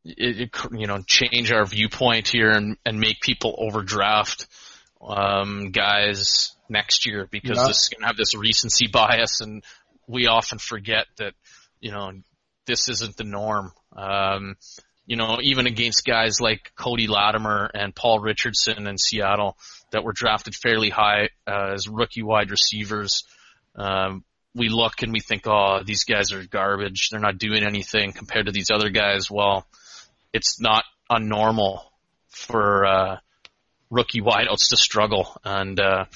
[0.04, 4.48] it, it, you know, change our viewpoint here and, and make people overdraft
[5.02, 7.66] um, guys next year because Yeah.
[7.66, 9.62] this is going to have this recency bias, and
[10.06, 11.34] we often forget that
[11.80, 12.12] you know
[12.66, 13.72] this isn't the norm.
[13.96, 14.56] Um,
[15.04, 19.56] you know, even against guys like Cody Latimer and Paul Richardson in Seattle
[19.90, 23.24] that were drafted fairly high uh, as rookie wide receivers,
[23.74, 27.08] um, we look and we think, oh, these guys are garbage.
[27.10, 29.28] They're not doing anything compared to these other guys.
[29.30, 29.66] Well,
[30.32, 31.80] it's not unnormal
[32.28, 33.16] for uh,
[33.92, 36.06] rookie wideouts to struggle, and uh,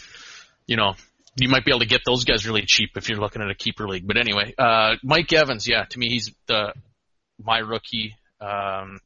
[0.66, 0.94] you know
[1.36, 3.54] you might be able to get those guys really cheap if you're looking at a
[3.54, 4.06] keeper league.
[4.06, 6.72] But anyway, uh, Mike Evans, yeah, to me he's the
[7.42, 8.16] my rookie.
[8.40, 8.98] Um,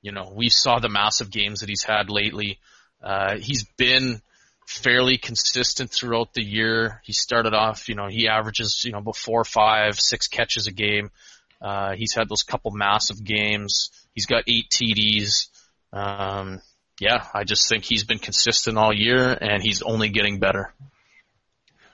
[0.00, 2.60] you know, we saw the massive games that he's had lately.
[3.02, 4.22] Uh, he's been
[4.66, 7.00] fairly consistent throughout the year.
[7.04, 10.72] He started off, you know, he averages, you know, about four, five, six catches a
[10.72, 11.10] game.
[11.60, 13.90] Uh, he's had those couple massive games.
[14.14, 15.48] He's got eight TDs.
[15.92, 16.60] Um,
[17.00, 20.74] yeah, I just think he's been consistent all year and he's only getting better.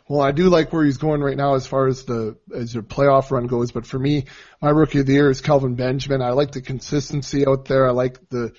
[0.08, 2.82] Well, I do like where he's going right now as far as the as your
[2.82, 3.72] playoff run goes.
[3.72, 4.26] But for me,
[4.60, 6.20] my rookie of the year is Kelvin Benjamin.
[6.20, 7.88] I like the consistency out there.
[7.88, 8.52] I like the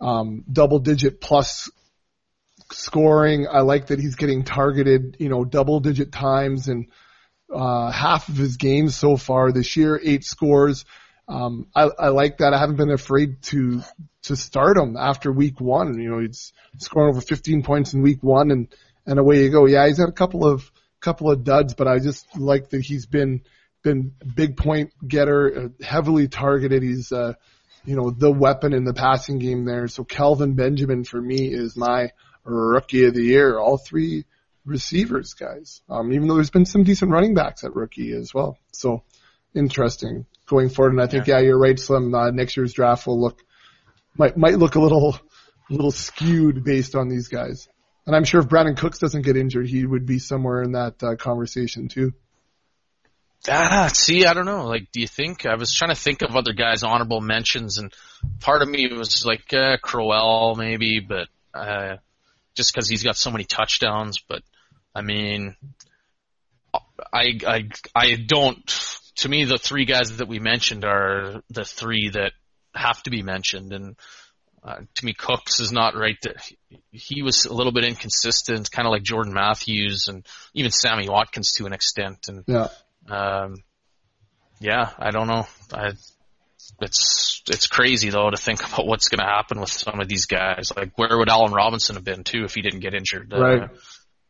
[0.00, 1.70] um, double digit plus
[2.72, 3.46] scoring.
[3.48, 6.88] I like that he's getting targeted, you know, double digit times in
[7.52, 10.84] uh, half of his games so far this year, eight scores.
[11.28, 12.54] Um, I, I like that.
[12.54, 13.82] I haven't been afraid to
[14.22, 15.98] to start him after week one.
[16.00, 18.68] You know, he's scoring over 15 points in week one, and
[19.06, 19.66] and away you go.
[19.66, 23.06] Yeah, he's had a couple of couple of duds, but I just like that he's
[23.06, 23.42] been
[23.82, 26.82] been big point getter, uh, heavily targeted.
[26.82, 27.34] He's uh,
[27.84, 29.86] you know the weapon in the passing game there.
[29.88, 32.12] So Kelvin Benjamin for me is my
[32.44, 33.58] rookie of the year.
[33.58, 34.24] All three
[34.64, 35.82] receivers, guys.
[35.88, 38.58] Um, even though there's been some decent running backs at rookie as well.
[38.72, 39.02] So
[39.58, 40.92] interesting going forward.
[40.92, 42.14] And I think yeah, you're right, Slim.
[42.14, 43.42] Uh, next year's draft will look
[44.16, 45.18] might might look a little
[45.70, 47.68] a little skewed based on these guys.
[48.06, 51.02] And I'm sure if Brandin Cooks doesn't get injured, he would be somewhere in that
[51.02, 52.14] uh, conversation too.
[53.46, 54.66] Ah, see, I don't know.
[54.66, 55.46] Like, do you think?
[55.46, 57.92] I was trying to think of other guys' honorable mentions, and
[58.40, 61.96] part of me was like uh, Crowell maybe, but uh,
[62.54, 64.18] just because he's got so many touchdowns.
[64.26, 64.42] But
[64.94, 65.54] I mean,
[67.12, 68.90] I I I don't.
[69.18, 72.32] To me, the three guys that we mentioned are the three that
[72.74, 73.96] have to be mentioned, and
[74.62, 76.16] uh, to me, Cooks is not right.
[76.22, 76.34] There.
[76.92, 81.52] He was a little bit inconsistent, kind of like Jordan Matthews and even Sammy Watkins
[81.54, 82.68] to an extent, and Yeah.
[83.08, 83.56] um,
[84.60, 85.46] yeah, I don't know.
[85.72, 85.92] I,
[86.80, 90.26] it's it's crazy though to think about what's going to happen with some of these
[90.26, 90.70] guys.
[90.76, 93.32] Like, where would Allen Robinson have been too if he didn't get injured?
[93.32, 93.70] Uh, Right.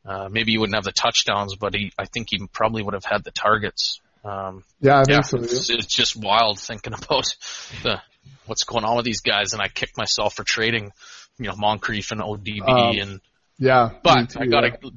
[0.07, 3.05] Uh, maybe he wouldn't have the touchdowns, but he, I think he probably would have
[3.05, 4.01] had the targets.
[4.29, 5.39] Um, Yeah, I yeah, think so.
[5.39, 7.25] it's, it's just wild thinking about
[7.83, 8.01] the
[8.47, 10.91] what's going on with these guys, and I kicked myself for trading,
[11.39, 13.21] you know, Moncrief and ODB, Um, and
[13.59, 13.91] Yeah.
[14.03, 14.77] but too, I got yeah.
[14.85, 14.91] a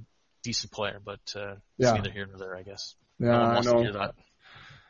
[0.44, 1.90] decent player, but uh, Yeah.
[1.90, 2.96] it's neither here nor there, I guess.
[3.20, 3.92] Yeah, no I know.
[3.94, 4.16] That.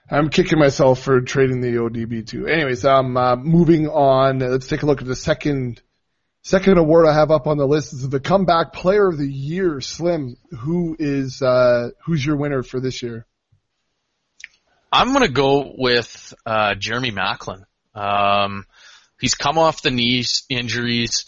[0.09, 2.47] I'm kicking myself for trading the ODB too.
[2.47, 4.39] Anyways, um, uh, moving on.
[4.39, 5.81] Let's take a look at the second
[6.43, 7.93] second award I have up on the list.
[7.93, 9.79] Is the comeback player of the year.
[9.81, 13.25] Slim, who is uh, who's your winner for this year?
[14.91, 17.63] I'm gonna go with uh, Jeremy Maclin.
[17.95, 18.65] Um,
[19.19, 21.25] he's come off the knees injuries.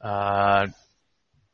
[0.00, 0.68] Uh,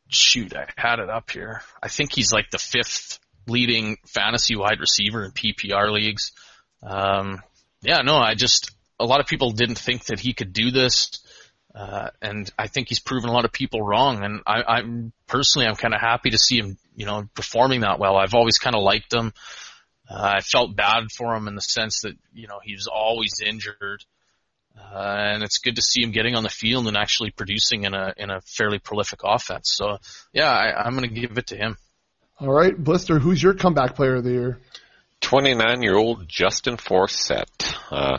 [0.09, 1.62] shoot, I had it up here.
[1.82, 6.32] I think he's like the fifth leading fantasy wide receiver in PPR leagues.
[6.82, 7.42] Um,
[7.82, 11.11] yeah, no, I just a lot of people didn't think that he could do this.
[11.74, 14.22] Uh, and I think he's proven a lot of people wrong.
[14.22, 17.98] And I, I'm personally, I'm kind of happy to see him, you know, performing that
[17.98, 18.16] well.
[18.16, 19.32] I've always kind of liked him.
[20.13, 23.41] Uh, I felt bad for him in the sense that you know he was always
[23.45, 24.05] injured,
[24.79, 27.95] uh, and it's good to see him getting on the field and actually producing in
[27.95, 29.73] a in a fairly prolific offense.
[29.75, 29.99] So
[30.33, 31.79] yeah, I, I'm going to give it to him.
[32.39, 34.59] All right, Blister, who's your comeback player of the year?
[35.23, 37.75] 29 year old Justin Forsett.
[37.91, 38.19] Uh,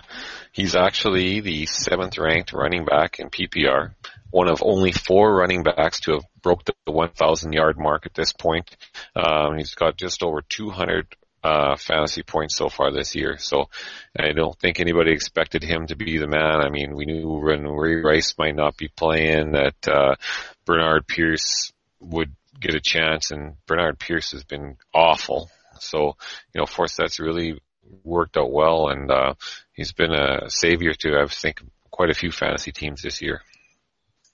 [0.51, 3.93] he's actually the seventh ranked running back in PPR,
[4.31, 8.33] one of only four running backs to have broke the 1,000 yard mark at this
[8.33, 8.75] point.
[9.15, 13.37] Um, he's got just over 200 uh, fantasy points so far this year.
[13.37, 13.69] So
[14.17, 16.61] I don't think anybody expected him to be the man.
[16.61, 20.15] I mean, we knew when Ray Rice might not be playing that uh,
[20.65, 25.49] Bernard Pierce would get a chance, and Bernard Pierce has been awful.
[25.79, 26.15] So,
[26.53, 27.59] you know, Forsett's really
[28.03, 29.33] worked out well, and uh,
[29.73, 33.41] he's been a savior to, I think, quite a few fantasy teams this year.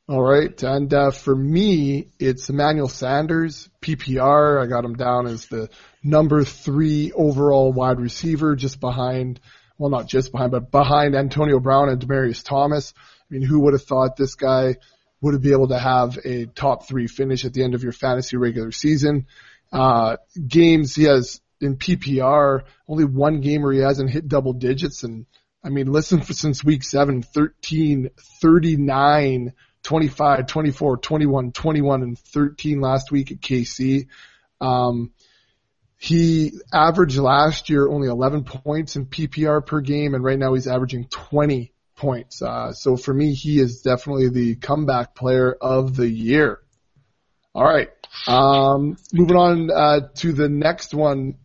[0.09, 4.59] All right, and uh, for me, it's Emmanuel Sanders, PPR.
[4.59, 5.69] I got him down as the
[6.01, 9.39] number three overall wide receiver, just behind,
[9.77, 12.91] well, not just behind, but behind Antonio Brown and Demaryius Thomas.
[12.97, 14.77] I mean, who would have thought this guy
[15.21, 18.35] would be able to have a top three finish at the end of your fantasy
[18.35, 19.27] regular season?
[19.71, 25.03] Uh, games he has in PPR, only one game where he hasn't hit double digits,
[25.03, 25.27] and
[25.63, 28.09] I mean, listen for since week seven, 13,
[28.41, 29.53] 39,
[29.83, 34.07] 25, 24, 21, 21, and 13 last week at KC.
[34.61, 35.11] Um,
[35.97, 40.67] he averaged last year only 11 points in PPR per game, and right now he's
[40.67, 42.41] averaging 20 points.
[42.41, 46.59] Uh, so for me, he is definitely the comeback player of the year.
[47.53, 47.89] All right.
[48.27, 51.35] Um, moving on uh, to the next one,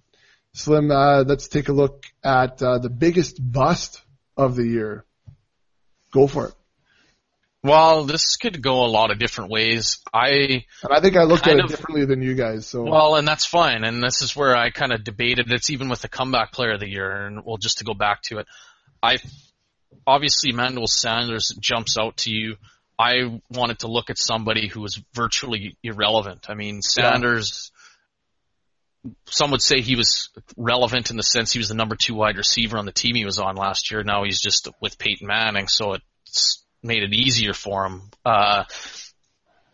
[0.53, 0.91] Slim.
[0.91, 4.03] Uh, let's take a look at uh, the biggest bust
[4.37, 5.05] of the year.
[6.13, 6.55] Go for it.
[7.65, 9.99] Well, this could go a lot of different ways.
[10.13, 12.67] I And I think I looked at it of- differently than you guys.
[12.67, 13.85] So Well, and that's fine.
[13.85, 15.51] And this is where I kind of debated.
[15.51, 17.27] It's even with the comeback player of the year.
[17.27, 18.47] And well, just to go back to it,
[19.03, 19.17] I
[20.07, 22.57] obviously Emmanuel Sanders jumps out to you.
[22.99, 26.51] I wanted to look at somebody who was virtually irrelevant.
[26.51, 27.73] I mean, Sanders.
[29.27, 32.37] Some would say he was relevant in the sense he was the number two wide
[32.37, 34.03] receiver on the team he was on last year.
[34.03, 35.95] Now he's just with Peyton Manning, so
[36.27, 38.03] it's made it easier for him.
[38.25, 38.65] Uh,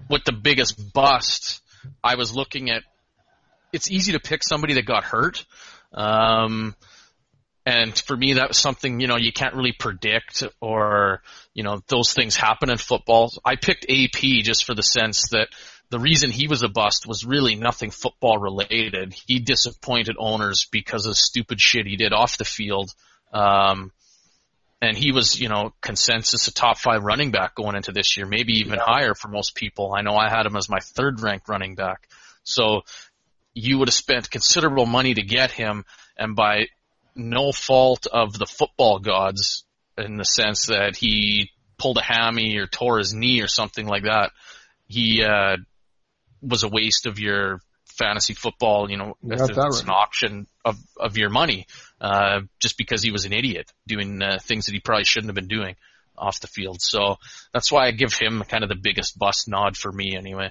[0.09, 1.61] with the biggest bust,
[2.03, 2.83] I was looking at.
[3.73, 5.45] It's easy to pick somebody that got hurt,
[5.93, 6.75] um,
[7.65, 11.23] and for me, that was something you know you can't really predict, or
[11.55, 13.33] you know those things happen in football.
[13.45, 15.49] I picked AP just for the sense that
[15.91, 19.15] the reason he was a bust was really nothing football related.
[19.27, 22.95] He disappointed owners because of stupid shit he did off the field.
[23.33, 23.93] Um,
[24.83, 28.27] and he was, you know, consensus a top five running back going into this year,
[28.27, 29.93] maybe even higher for most people.
[29.95, 32.09] I know I had him as my third ranked running back.
[32.45, 32.83] So
[33.53, 35.85] you would have spent considerable money to get him,
[36.17, 36.67] and by
[37.15, 39.65] no fault of the football gods,
[39.99, 44.05] in the sense that he pulled a hammy or tore his knee or something like
[44.05, 44.31] that,
[44.87, 45.57] he uh,
[46.41, 47.61] was a waste of your
[48.05, 48.91] fantasy football.
[48.91, 49.83] You know, You if it's right.
[49.83, 51.67] an auction of of your money,
[52.01, 55.35] uh, just because he was an idiot doing uh, things that he probably shouldn't have
[55.37, 55.77] been doing
[56.17, 56.81] off the field.
[56.83, 57.17] So
[57.53, 60.51] that's why I give him kind of the biggest bust nod for me, anyway.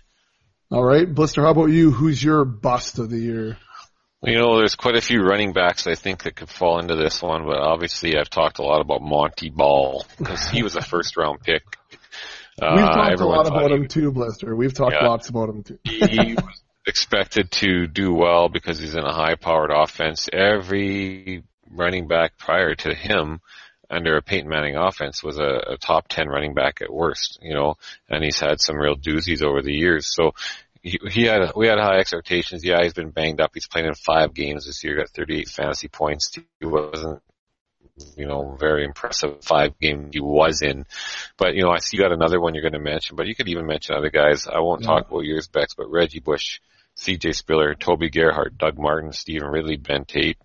[0.72, 1.44] All right, Blister.
[1.44, 1.92] How about you?
[1.92, 3.58] Who's your bust of the year?
[4.22, 7.22] You know, there's quite a few running backs I think that could fall into this
[7.22, 11.16] one, but obviously I've talked a lot about Montee Ball because he was a first
[11.16, 11.64] round pick.
[12.62, 14.54] Uh, We've talked a lot about him too, Blister.
[14.56, 15.08] We've talked Yeah.
[15.08, 15.80] lots about him too.
[15.86, 20.28] he was expected to do well because he's in a high powered offense.
[20.32, 23.40] Every running back prior to him
[23.90, 27.54] under a Peyton Manning offense was a, a top 10 running back at worst, you
[27.54, 27.76] know,
[28.10, 30.14] and he's had some real doozies over the years.
[30.14, 30.34] So
[30.82, 32.64] he, he had, we had high expectations.
[32.64, 33.52] Yeah, he's been banged up.
[33.54, 36.32] He's played in five games this year, got 38 fantasy points.
[36.60, 37.22] He wasn't
[38.16, 40.86] you know, very impressive five game he was in.
[41.38, 43.36] But, you know, I see you got another one you're going to mention, but you
[43.36, 44.48] could even mention other guys.
[44.48, 44.88] I won't Yeah.
[44.88, 46.60] talk about yours, Bex, but Reggie Bush,
[47.00, 50.38] CJ Spiller, Toby Gerhart, Doug Martin, Stevan Ridley, Ben Tate,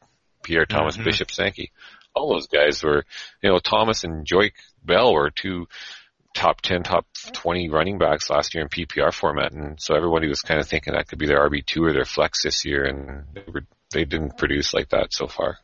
[0.43, 1.05] Pierre Thomas, Mhm.
[1.05, 1.73] Bishop Sankey.
[2.15, 3.05] All those guys were,
[3.43, 4.53] you know, Thomas and Joique
[4.85, 5.67] Bell were two
[6.35, 9.53] top 10, top 20 running backs last year in PPR format.
[9.53, 12.43] And so everybody was kind of thinking that could be their RB2 or their flex
[12.43, 12.85] this year.
[12.85, 15.59] And they, were, they didn't produce like that so far.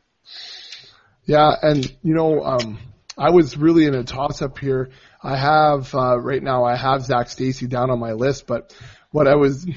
[1.25, 2.79] Yeah, and you know, um,
[3.17, 4.89] I was really in a toss up here.
[5.21, 6.63] I have uh, right now.
[6.65, 8.73] I have Zac Stacy down on my list, but
[9.11, 9.67] what I was,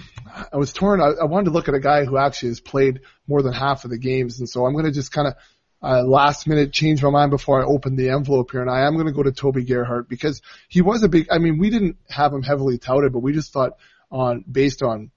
[0.52, 1.00] I was torn.
[1.00, 3.84] I, I wanted to look at a guy who actually has played more than half
[3.84, 5.34] of the games, and so I'm going to just kind of
[5.82, 8.94] uh, last minute change my mind before I open the envelope here, and I am
[8.94, 11.26] going to go to Toby Gerhart because he was a big.
[11.30, 13.72] I mean, we didn't have him heavily touted, but we just thought
[14.10, 15.10] on based on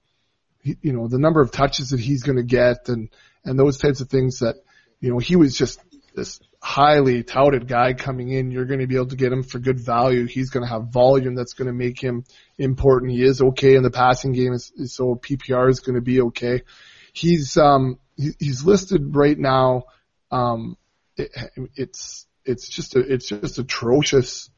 [0.62, 3.08] you know the number of touches that he's going to get and
[3.44, 4.56] and those types of things that
[5.00, 5.80] you know he was just
[6.14, 8.50] this highly touted guy coming in.
[8.50, 10.26] You're going to be able to get him for good value.
[10.26, 12.24] He's going to have volume that's going to make him
[12.58, 13.12] important.
[13.12, 16.64] He is okay in the passing game, so PPR is going to be okay.
[17.14, 19.84] He's um he's listed right now.
[20.30, 20.76] Um,
[21.16, 21.30] it,
[21.74, 24.50] it's it's just a, it's just atrocious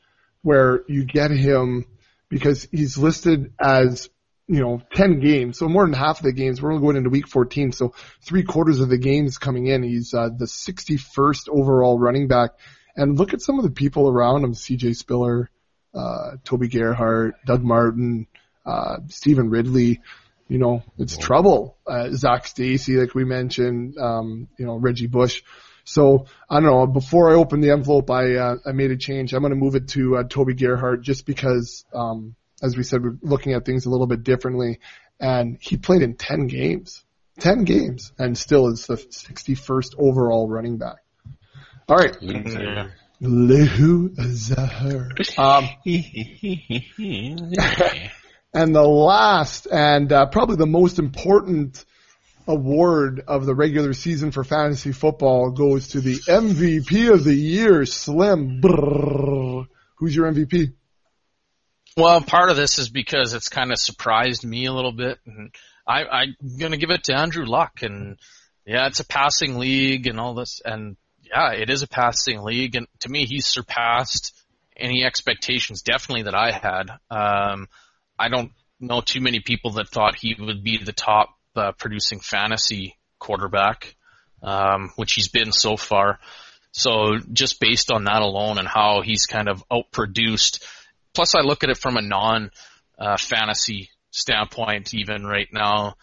[0.42, 1.86] where you get him
[2.28, 4.10] because he's listed as
[4.50, 6.60] you know, 10 games, so more than half of the games.
[6.60, 9.84] We're only going into week 14, so three quarters of the games coming in.
[9.84, 12.50] He's uh, the 61st overall running back.
[12.96, 14.94] And look at some of the people around him: C.J.
[14.94, 15.48] Spiller,
[15.94, 18.26] uh, Toby Gerhart, Doug Martin,
[18.66, 20.00] uh, Stevan Ridley.
[20.48, 21.76] You know, it's trouble.
[21.86, 25.44] Uh, Zac Stacy, like we mentioned, um, you know, Reggie Bush.
[25.84, 26.88] So I don't know.
[26.88, 29.32] Before I open the envelope, I uh, I made a change.
[29.32, 33.02] I'm going to move it to uh, Toby Gerhart just because, um, as we said,
[33.02, 34.80] we're looking at things a little bit differently.
[35.18, 37.04] And he played in 10 games,
[37.40, 40.98] 10 games, and still is the 61st overall running back.
[41.88, 42.16] All right,
[43.20, 44.16] Lehu.
[45.38, 45.68] Um,
[48.54, 51.84] and the last and uh, probably the most important
[52.46, 57.84] award of the regular season for fantasy football goes to the MVP of the year,
[57.84, 58.60] Slim.
[58.60, 59.66] Brrr.
[59.96, 60.72] Who's your MVP?
[62.00, 65.54] Well, part of this is because it's kind of surprised me a little bit, and
[65.86, 67.82] I, I'm going to give it to Andrew Luck.
[67.82, 68.16] And
[68.64, 72.74] yeah, it's a passing league and all this, and yeah, it is a passing league,
[72.74, 74.34] and to me, he's surpassed
[74.74, 76.90] any expectations definitely that I had.
[77.10, 77.68] Um,
[78.18, 82.20] I don't know too many people that thought he would be the top uh, producing
[82.20, 83.94] fantasy quarterback,
[84.42, 86.18] um, which he's been so far.
[86.72, 90.64] So just based on that alone and how he's kind of outproduced
[91.14, 92.50] plus I look at it from a non
[92.98, 95.94] uh, fantasy standpoint even right now.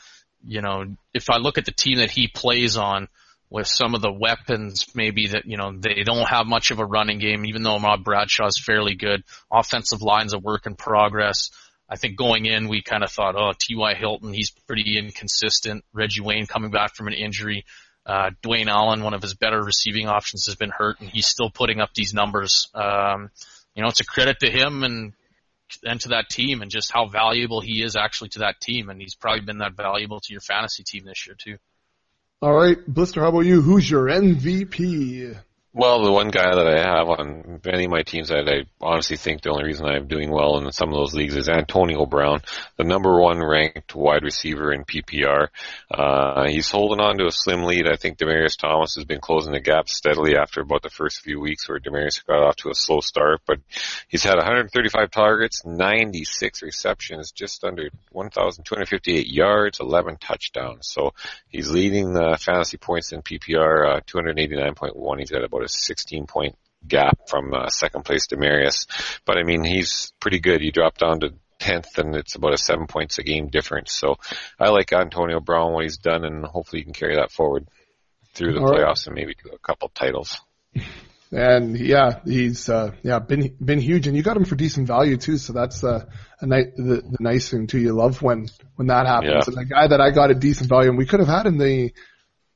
[0.44, 3.08] You know, if I look at the team that he plays on
[3.50, 6.86] with some of the weapons maybe that, you know, they don't have much of a
[6.86, 9.24] running game, even though Bradshaw is fairly good.
[9.52, 11.50] Offensive line's a work in progress.
[11.90, 13.94] I think going in, we kind of thought, oh, T.Y.
[13.94, 15.86] Hilton, he's pretty inconsistent.
[15.94, 17.64] Reggie Wayne coming back from an injury.
[18.06, 21.50] Uh, Dwayne Allen, one of his better receiving options, has been hurt, and he's still
[21.50, 22.70] putting up these numbers.
[22.74, 23.32] Um,
[23.78, 25.14] you know, it's a credit to him and
[25.84, 28.90] and to that team, and just how valuable he is actually to that team.
[28.90, 31.58] And he's probably been that valuable to your fantasy team this year too.
[32.42, 33.62] All right, Blister, how about you?
[33.62, 35.38] Who's your MVP?
[35.74, 39.18] Well, the one guy that I have on many of my teams that I honestly
[39.18, 42.42] think the only reason I'm doing well in some of those leagues is Antonio Brown,
[42.78, 45.50] the number one ranked wide receiver in PPR.
[45.92, 47.86] Uh, he's holding on to a slim lead.
[47.88, 51.40] I think Demaryius Thomas has been closing the gap steadily after about the first few
[51.40, 53.60] weeks where Demaryius got off to a slow start, but
[54.08, 60.88] he's had 135 targets, 96 receptions, just under 1,258 yards, 11 touchdowns.
[60.88, 61.14] So
[61.50, 65.20] he's leading the fantasy points in PPR, uh, 289.1.
[65.20, 66.56] He's got about a 16 point
[66.88, 68.88] gap from uh, second place to Marius.
[69.26, 70.62] But I mean, he's pretty good.
[70.62, 73.92] He dropped down to 10th and it's about a seven points a game difference.
[73.92, 74.16] So
[74.60, 77.68] I like Antonio Brown, what he's done, and hopefully he can carry that forward
[78.34, 78.82] through the All right.
[78.82, 80.40] playoffs and maybe do a couple titles.
[81.32, 85.18] And yeah, he's uh, yeah been been huge, and you got him for decent value
[85.18, 85.38] too.
[85.38, 86.06] So that's uh,
[86.40, 87.80] a nice the, the nice thing too.
[87.80, 89.32] You love when when that happens.
[89.32, 89.44] Yeah.
[89.48, 91.58] And the guy that I got at decent value, and we could have had in
[91.58, 91.92] the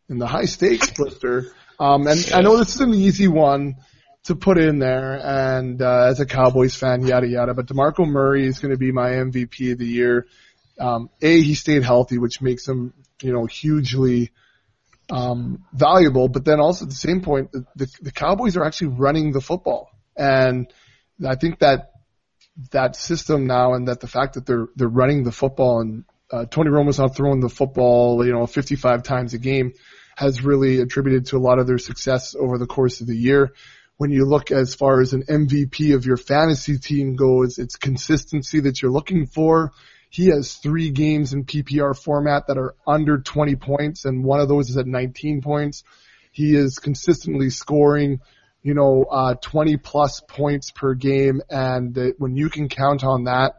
[0.08, 1.52] in the high stakes blister.
[1.82, 3.78] Um, and I know this is an easy one
[4.26, 7.56] to put in there, and uh, as a Cowboys fan, yada yada.
[7.56, 10.28] But DeMarco Murray is going to be my MVP of the year.
[10.80, 14.30] Um, a he stayed healthy, which makes him you know hugely
[15.10, 16.28] um, valuable.
[16.28, 19.42] But then also at the same point, the, the, the Cowboys are actually running the
[19.42, 20.72] football, and
[21.28, 21.94] I think that
[22.70, 26.46] that system now, and that the fact that they're they're running the football, and uh,
[26.46, 29.74] Tony Romo's not throwing the football, you know, 55 times a game,
[30.22, 33.54] has really attributed to a lot of their success over the course of the year.
[33.98, 38.60] When you look as far as an MVP of your fantasy team goes, it's consistency
[38.60, 39.72] that you're looking for.
[40.12, 44.48] He has three games in PPR format that are under 20 points, and one of
[44.48, 45.84] those is at 19 points.
[46.32, 48.20] He is consistently scoring,
[48.62, 53.54] you know, uh, 20 plus points per game, and when you can count on that,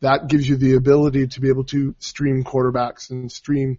[0.00, 3.78] that gives you the ability to be able to stream quarterbacks and stream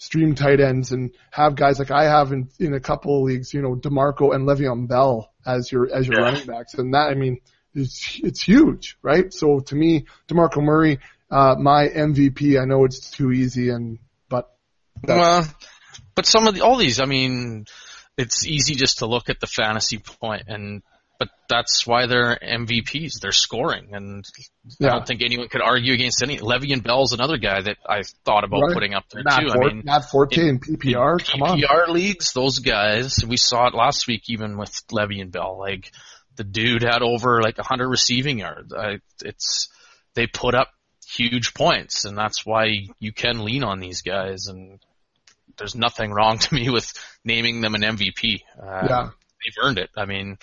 [0.00, 3.52] stream tight ends and have guys like I have in, in a couple of leagues,
[3.54, 6.24] you know, DeMarco and Le'Veon Bell as your as your Yeah.
[6.24, 7.38] running backs, and that I mean,
[7.74, 9.32] it's it's huge, right?
[9.32, 10.98] So to me, DeMarco Murray,
[11.30, 12.60] uh, my MVP.
[12.60, 13.98] I know it's too easy, and
[14.28, 14.50] but
[15.06, 15.46] Well,
[16.14, 17.66] but some of the, all these, I mean,
[18.16, 20.82] it's easy just to look at the fantasy point and,
[21.20, 23.20] but that's why they're MVPs.
[23.20, 24.24] They're scoring and
[24.82, 26.38] I don't think anyone could argue against any.
[26.38, 28.72] Le'Veon Bell's another guy that I thought about Right.
[28.74, 29.50] putting up there Matt, too.
[29.52, 31.18] I mean, Matt Forte in- in PPR.
[31.30, 35.58] Come on, PPR leagues, those guys, we saw it last week even with Le'Veon Bell.
[35.60, 35.92] Like
[36.36, 38.72] the dude had over like 100 receiving yards.
[38.72, 39.68] I, it's
[40.14, 40.68] they put up
[41.06, 44.46] huge points, and that's why you can lean on these guys.
[44.46, 44.80] And
[45.58, 46.90] there's nothing wrong to me with
[47.26, 48.40] naming them an MVP.
[48.58, 49.02] Uh, yeah.
[49.44, 49.90] they've earned it.
[49.96, 50.38] I mean,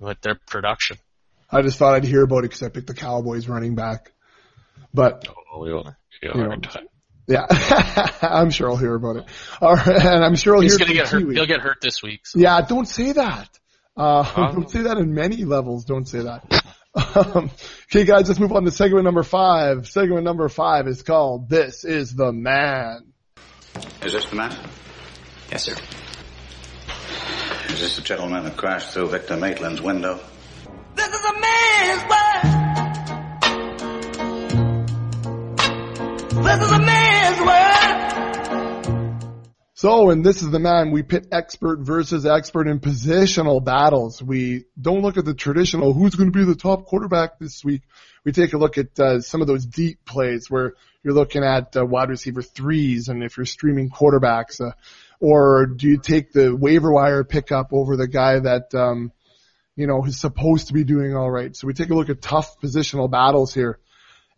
[0.00, 0.96] with their production.
[1.50, 4.12] I just thought I'd hear about it because I picked the Cowboys running back,
[4.94, 6.56] but Oh, we'll, yeah, You know,
[7.26, 7.46] yeah,
[8.22, 9.24] I'm sure I'll hear about it.
[9.60, 11.24] All right, and I'm sure I'll He's hear gonna it get from hurt.
[11.26, 11.34] Kiwi.
[11.34, 12.26] He'll get hurt this week.
[12.26, 12.38] So.
[12.40, 13.48] Yeah, don't say that.
[13.96, 14.52] Uh, Huh?
[14.52, 15.84] don't say that in many levels.
[15.84, 16.44] Don't say that.
[16.94, 17.50] Um,
[17.90, 19.88] okay, guys, let's move on to segment number five.
[19.88, 23.12] Segment number five is called "This Is the Man."
[24.02, 24.56] Is this the man?
[25.52, 25.74] Yes, sir.
[27.70, 30.18] Is this the gentleman that crashed through Victor Maitland's window?
[30.96, 32.50] This is a man's world.
[36.44, 37.60] This is a man's world.
[39.74, 40.90] So, and this is the man.
[40.90, 44.20] We pit expert versus expert in positional battles.
[44.20, 47.82] We don't look at the traditional who's going to be the top quarterback this week.
[48.24, 51.76] We take a look at uh, some of those deep plays where you're looking at
[51.76, 54.72] uh, wide receiver threes, and if you're streaming quarterbacks, uh,
[55.20, 59.12] or do you take the waiver wire pickup over the guy that um,
[59.76, 61.54] you know is supposed to be doing all right?
[61.54, 63.78] So we take a look at tough positional battles here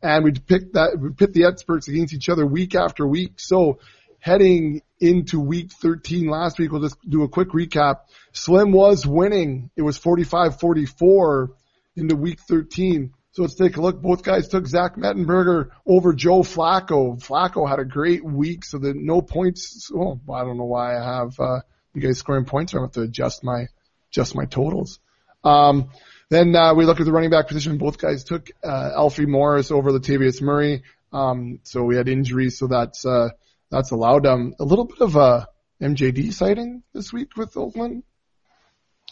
[0.02, 3.34] and we pick that we pit the experts against each other week after week.
[3.36, 3.78] So
[4.18, 8.00] heading into week 13 last week, we'll just do a quick recap.
[8.32, 9.70] Slim was winning.
[9.76, 11.48] It was 45-44
[11.96, 13.12] into week 13.
[13.32, 14.00] So let's take a look.
[14.02, 17.18] Both guys took Zach Mettenberger over Joe Flacco.
[17.18, 19.90] Flacco had a great week, so the no points.
[19.94, 21.60] Oh, I don't know why I have uh,
[21.94, 22.74] you guys scoring points.
[22.74, 23.68] I have to adjust my
[24.10, 25.00] adjust my totals.
[25.42, 25.90] Um,
[26.28, 27.78] then uh, we look at the running back position.
[27.78, 30.82] Both guys took uh, Alfie Morris over Latavius Murray.
[31.10, 33.30] Um, so we had injuries, so that's uh,
[33.70, 35.48] that's allowed um, a little bit of a
[35.80, 38.02] MJD sighting this week with Oakland.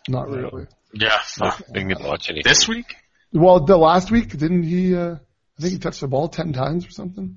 [0.09, 0.66] Not really.
[0.93, 1.18] Yeah.
[1.73, 2.51] Didn't get to watch anything.
[2.51, 2.97] This week?
[3.33, 4.95] Well, the last week didn't he?
[4.95, 7.37] Uh, I think he touched the ball ten times or something.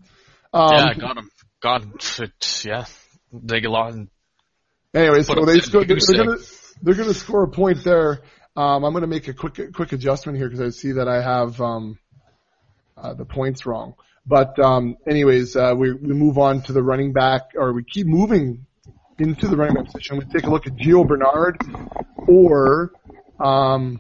[0.54, 1.30] Um, yeah, got him.
[1.62, 2.66] Got it.
[2.66, 2.86] Yeah.
[3.32, 3.96] They lot.
[4.94, 6.38] Anyways, so they you they're, they're gonna
[6.82, 8.22] they're gonna score a point there.
[8.56, 11.60] Um, I'm gonna make a quick quick adjustment here because I see that I have
[11.60, 11.98] um,
[12.96, 13.96] uh, the points wrong.
[14.26, 18.06] But um, anyways, uh, we we move on to the running back, or we keep
[18.06, 18.68] moving
[19.18, 20.18] into the running back position.
[20.18, 21.58] We take a look at Gio Bernard
[22.28, 22.92] or
[23.40, 24.00] um,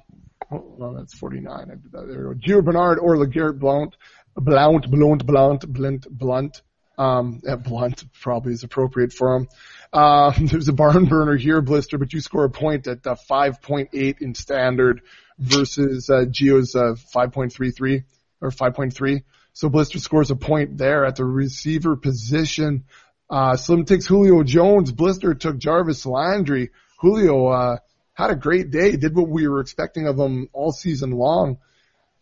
[0.53, 1.51] oh, no, that's 49.
[1.51, 2.07] I did that.
[2.07, 2.33] There.
[2.35, 3.95] Gio Bernard or LeGarrette Blount,
[4.35, 6.61] Blount, Blount, Blount, Blunt, Blunt.
[6.97, 9.47] Um, Blunt probably is appropriate for him.
[9.91, 14.21] Uh, there's a barn burner here, Blister, but you score a point at uh, 5.8
[14.21, 15.01] in standard
[15.39, 18.03] versus uh, Gio's uh, 5.33
[18.41, 19.23] or 5.3.
[19.53, 22.85] So Blister scores a point there at the receiver position.
[23.29, 24.91] Uh, Slim takes Julio Jones.
[24.91, 26.71] Blister took Jarvis Landry.
[26.99, 27.77] Julio, uh,
[28.13, 31.57] had a great day, did what we were expecting of him all season long,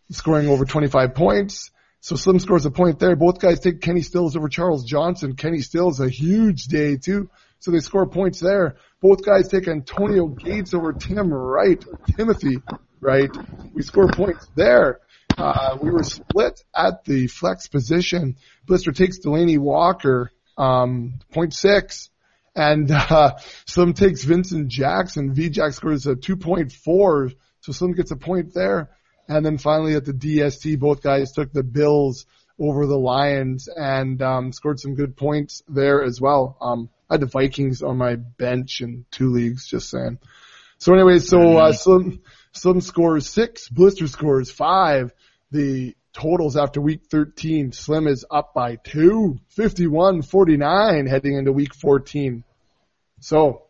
[0.09, 1.71] scoring over 25 points.
[1.99, 3.15] So Slim scores a point there.
[3.15, 5.35] Both guys take Kenny Stills over Charles Johnson.
[5.35, 7.29] Kenny Stills a huge day too.
[7.59, 8.77] So they score points there.
[9.01, 11.83] Both guys take Antonio Gates over Tim Wright,
[12.17, 12.57] Timothy
[12.99, 13.29] Wright.
[13.73, 14.99] We score points there.
[15.37, 18.35] Uh, we were split at the flex position.
[18.65, 22.10] Blister takes Delanie Walker, um, point six.
[22.55, 25.33] And, uh, Slim takes Vincent Jackson.
[25.33, 27.33] V-Jack scores a 2.4.
[27.61, 28.89] So Slim gets a point there.
[29.27, 32.25] And then finally at the DST, both guys took the Bills
[32.59, 36.57] over the Lions and, um, scored some good points there as well.
[36.61, 40.19] Um, I had the Vikings on my bench in two leagues, just saying.
[40.77, 42.21] So anyway, so, uh, Slim,
[42.53, 45.13] Slim scores six, Blister scores five.
[45.51, 52.43] The totals after week 13, Slim is up by two, 51-49 heading into week 14.
[53.19, 53.63] So,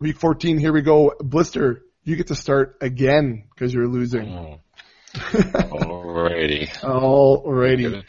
[0.00, 1.14] week 14, here we go.
[1.20, 4.60] Blister, you get to start again because you're losing.
[5.14, 6.68] Alrighty.
[6.80, 8.04] Alrighty.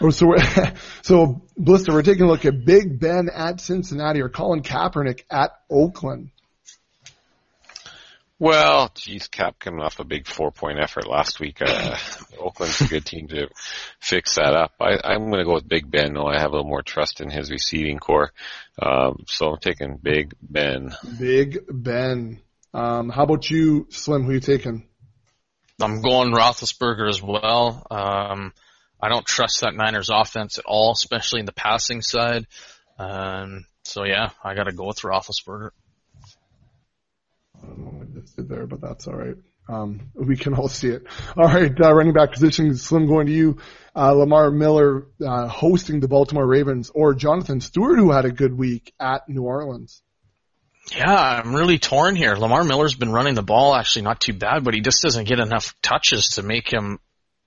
[0.00, 0.34] Oh, so,
[1.02, 5.52] so Blister, we're taking a look at Big Ben at Cincinnati or Colin Kaepernick at
[5.70, 6.30] Oakland.
[8.38, 11.62] Well, geez, Cap coming off a big four point effort last week.
[11.62, 11.96] Uh,
[12.38, 13.48] Oakland's a good team to
[13.98, 14.72] fix that up.
[14.78, 16.26] I, I'm going to go with Big Ben, though.
[16.26, 18.32] I have a little more trust in his receiving corps.
[18.80, 20.94] Um, so I'm taking Big Ben.
[21.18, 22.40] Big Ben.
[22.74, 24.24] Um, how about you, Slim?
[24.24, 24.86] Who you taking?
[25.80, 27.86] I'm going Roethlisberger as well.
[27.90, 28.52] Um,
[29.00, 32.46] I don't trust that Niners offense at all, especially in the passing side.
[32.98, 35.70] Um, so yeah, I got to go with Roethlisberger.
[38.32, 39.36] Did there, but that's all right.
[39.68, 41.06] Um, we can all see it.
[41.36, 43.58] All right, uh, running back position, Slim going to you.
[43.94, 48.56] Uh, Lamar Miller uh, hosting the Baltimore Ravens, or Jonathan Stewart, who had a good
[48.56, 50.02] week at New Orleans.
[50.94, 52.36] Yeah, I'm really torn here.
[52.36, 55.40] Lamar Miller's been running the ball actually not too bad, but he just doesn't get
[55.40, 57.00] enough touches to make him,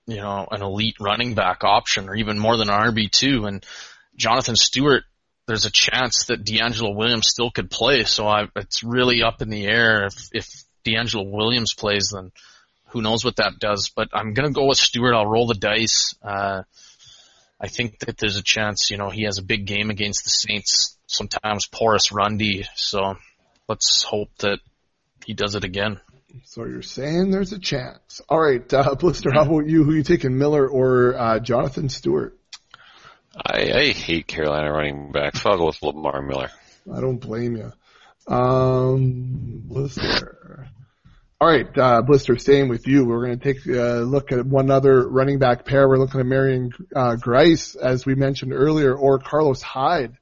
[0.06, 3.48] you know, an elite running back option or even more than an RB2.
[3.48, 3.64] And
[4.14, 5.04] Jonathan Stewart,
[5.46, 8.04] there's a chance that DeAngelo Williams still could play.
[8.04, 10.04] So I, it's really up in the air.
[10.04, 12.32] If, if DeAngelo Williams plays, then
[12.88, 13.90] who knows what that does.
[13.94, 15.14] But I'm going to go with Stewart.
[15.14, 16.14] I'll roll the dice.
[16.22, 16.62] Uh,
[17.60, 20.30] I think that there's a chance, you know, he has a big game against the
[20.30, 22.64] Saints, sometimes porous run D.
[22.74, 23.16] So
[23.68, 24.60] let's hope that
[25.26, 26.00] he does it again.
[26.44, 28.20] So you're saying there's a chance.
[28.28, 29.84] All right, uh, Blister, how about you?
[29.84, 32.38] Who you taking, Miller or uh, Jonathan Stewart?
[33.36, 36.50] I, I hate Carolina running backs, so I'll go with Lamar Miller.
[36.92, 37.72] I don't blame you.
[38.30, 40.68] Um, Blister.
[41.40, 43.04] All right, uh, Blister, staying with you.
[43.04, 45.88] We're going to take a look at one other running back pair.
[45.88, 50.16] We're looking at Marion uh, Grice, as we mentioned earlier, or Carlos Hyde.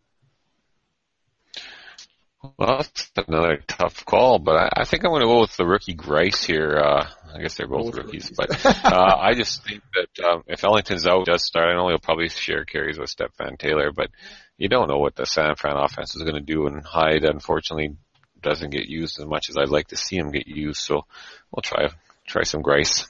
[2.57, 5.67] Well, that's another tough call, but I, I think I'm going to go with the
[5.67, 6.79] rookie Grice here.
[6.79, 11.07] Uh, I guess they're both rookies, but uh, I just think that um, if Ellington's
[11.07, 11.69] out, does start.
[11.69, 14.11] I know he'll probably share carries with Stepfan Taylor, but
[14.59, 17.97] you don't know what the San Fran offense is going to do, and Hyde unfortunately
[18.43, 20.81] doesn't get used as much as I'd like to see him get used.
[20.81, 21.07] So
[21.51, 21.89] we'll try
[22.27, 23.07] try some Grice.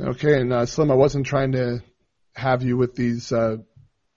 [0.00, 1.82] Okay, and uh, Slim, I wasn't trying to
[2.34, 3.58] have you with these uh,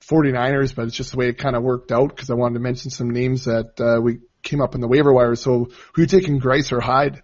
[0.05, 2.59] 49ers, but it's just the way it kind of worked out because I wanted to
[2.61, 5.36] mention some names that uh, we came up in the waiver wire.
[5.36, 7.21] So who you taking, Grice or Hyde?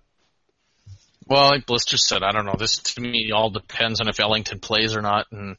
[1.27, 2.55] Well, like Blister said, I don't know.
[2.57, 5.57] This to me all depends on if Ellington plays or not, and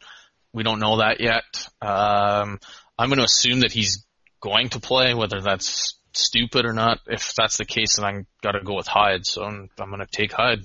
[0.53, 1.68] we don't know that yet.
[1.82, 2.61] Um,
[2.99, 4.07] I'm going to assume that he's
[4.40, 7.01] going to play, whether that's stupid or not.
[7.07, 9.26] If that's the case, then I'm got to go with Hyde.
[9.26, 10.64] So I'm, I'm going to take Hyde.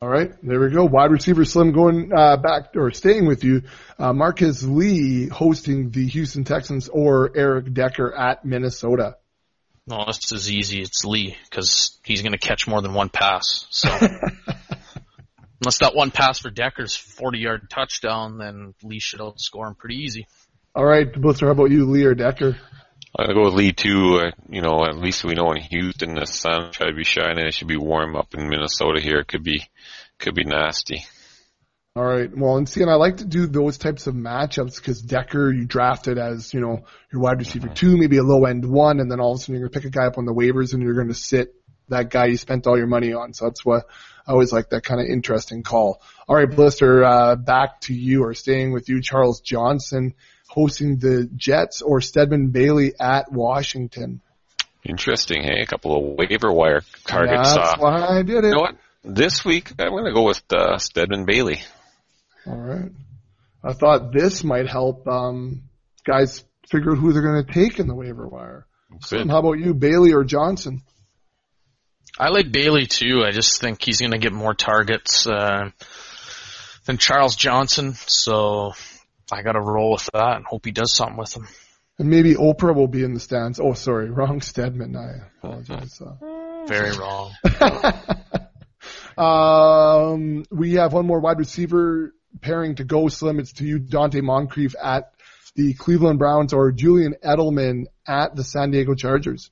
[0.00, 0.84] All right, there we go.
[0.84, 3.62] Wide receiver Slim going uh, back or staying with you.
[4.00, 9.16] Uh, Marqise Lee hosting the Houston Texans or Eric Decker at Minnesota.
[9.86, 10.82] No, this is easy.
[10.82, 13.66] It's Lee because he's going to catch more than one pass.
[13.70, 13.88] So
[15.60, 19.98] unless that one pass for Decker's 40 yard touchdown, then Lee should outscore him pretty
[19.98, 20.26] easy.
[20.74, 22.56] All right, Blister, how about you, Lee or Decker?
[23.18, 24.20] I'm gonna go with Lee too.
[24.22, 27.46] Uh, you know, at least we know in Houston the sun should be shining.
[27.46, 29.18] It should be warm up in Minnesota here.
[29.18, 29.68] It could be,
[30.18, 31.04] could be nasty.
[31.94, 32.30] All right.
[32.34, 35.66] Well, and see, and I like to do those types of matchups because Decker, you
[35.66, 39.20] drafted as, you know, your wide receiver two, maybe a low end one, and then
[39.20, 40.82] all of a sudden you're going to pick a guy up on the waivers and
[40.82, 41.54] you're going to sit
[41.88, 43.34] that guy you spent all your money on.
[43.34, 43.84] So that's what
[44.26, 46.00] I always like that kind of interesting call.
[46.26, 50.14] All right, Blister, uh, back to you or staying with you, Charles Johnson
[50.52, 54.20] hosting the Jets or Stedman Bailey at Washington.
[54.84, 55.62] Interesting, hey?
[55.62, 57.54] A couple of waiver wire targets.
[57.54, 58.48] That's uh, why I did it.
[58.48, 58.76] You know what?
[59.04, 61.62] This week I'm gonna go with uh, Stedman Bailey.
[62.46, 62.90] All right.
[63.64, 65.62] I thought this might help um,
[66.04, 68.66] guys figure out who they're going to take in the waiver wire.
[69.08, 69.28] Good.
[69.30, 70.82] How about you, Bailey or Johnson?
[72.18, 73.22] I like Bailey too.
[73.24, 75.70] I just think he's going to get more targets uh,
[76.84, 77.94] than Charles Johnson.
[78.06, 78.72] So
[79.32, 81.48] I got to roll with that and hope he does something with them.
[81.98, 83.58] And maybe Oprah will be in the stands.
[83.58, 84.96] Oh, sorry, wrong Stedman.
[84.96, 86.00] I apologize.
[86.00, 87.32] Uh, Very wrong.
[89.16, 93.38] um, we have one more wide receiver pairing to go, Slim.
[93.38, 95.12] It's to you, Donte Moncrief at
[95.54, 99.50] the Cleveland Browns or Julian Edelman at the San Diego Chargers.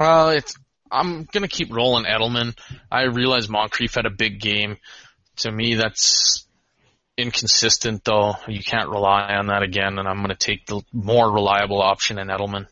[0.00, 0.54] Well, it's
[0.90, 2.56] I'm gonna keep rolling Edelman.
[2.90, 4.78] I realize Moncrief had a big game.
[5.38, 6.47] To me, that's
[7.18, 8.34] inconsistent though.
[8.46, 12.28] You can't rely on that again, and I'm gonna take the more reliable option in
[12.28, 12.66] Edelman.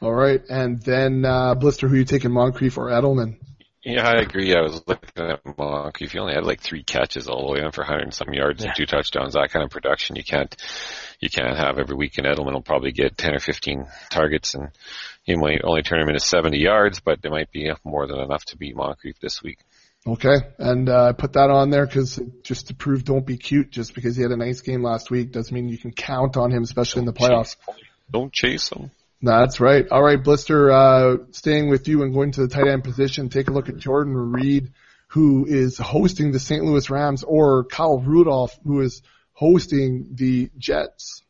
[0.00, 3.38] All right, and then uh, Blister, who are you taking, Moncrief or Edelman?
[3.82, 4.52] Yeah, I agree.
[4.54, 6.10] I was looking at Moncrief.
[6.10, 8.60] He only had like three catches all the way in for 100 and some yards
[8.62, 8.70] Yeah.
[8.70, 9.34] and two touchdowns.
[9.34, 10.54] That kind of production you can't
[11.20, 12.18] you can't have every week.
[12.18, 14.70] And Edelman will probably get 10 or 15 targets, and
[15.22, 18.44] he might only turn him into 70 yards, but it might be more than enough
[18.46, 19.60] to beat Moncrief this week.
[20.06, 23.70] Okay, and uh, I put that on there because just to prove don't be cute.
[23.72, 26.52] Just because he had a nice game last week doesn't mean you can count on
[26.52, 27.56] him, especially in the playoffs.
[28.10, 28.92] Don't chase him.
[29.20, 29.84] That's right.
[29.90, 33.48] All right, Blister, uh, staying with you and going to the tight end position, take
[33.48, 34.72] a look at Jordan Reed,
[35.08, 36.62] who is hosting the St.
[36.62, 39.02] Louis Rams, or Kyle Rudolph, who is
[39.32, 41.22] hosting the Jets.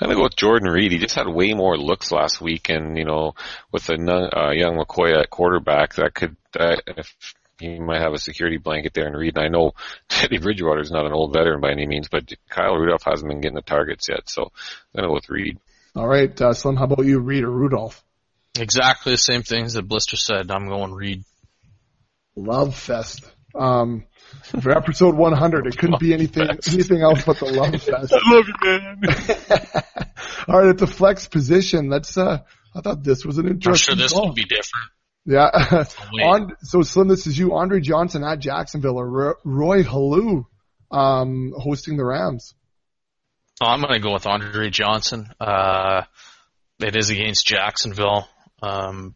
[0.00, 0.92] I'm gonna go with Jordan Reed.
[0.92, 3.34] He just had way more looks last week, and you know,
[3.72, 7.12] with a uh, young McCoy at quarterback, that could uh, if
[7.58, 9.36] he might have a security blanket there and Reed.
[9.36, 9.72] And I know
[10.08, 13.40] Teddy Bridgewater is not an old veteran by any means, but Kyle Rudolph hasn't been
[13.40, 14.50] getting the targets yet, so I'm
[14.96, 15.58] gonna go with Reed.
[15.94, 18.04] All right, uh, Slim, how about you, Reed or Rudolph?
[18.58, 20.50] Exactly the same things that Blister said.
[20.50, 21.24] I'm going Reed.
[22.36, 23.24] Love Fest.
[23.54, 24.04] Um,
[24.60, 28.12] for episode 100, it couldn't be anything anything else but the Love Fest.
[28.12, 29.02] I love you, man.
[30.48, 32.16] All right, at the flex position, let's.
[32.16, 32.40] Uh,
[32.74, 33.94] I thought this was an interesting.
[33.94, 33.96] I'm interesting.
[33.96, 34.26] sure this call.
[34.28, 34.90] will be different.
[35.28, 35.84] Yeah.
[36.24, 40.46] On, so Slim, this is you, Andre Johnson at Jacksonville, or Roy Helu,
[40.90, 42.54] um, hosting the Rams.
[43.60, 45.28] Oh, I'm going to go with Andre Johnson.
[45.38, 46.04] Uh,
[46.80, 48.26] it is against Jacksonville.
[48.62, 49.14] Um,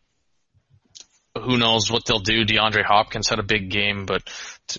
[1.34, 2.44] who knows what they'll do?
[2.44, 4.22] DeAndre Hopkins had a big game, but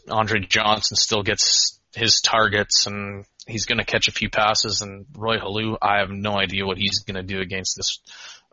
[0.08, 4.84] Andre Johnson still gets his targets and he's going to catch a few passes.
[4.84, 8.00] And Roy Helu, I have no idea what he's going to do against this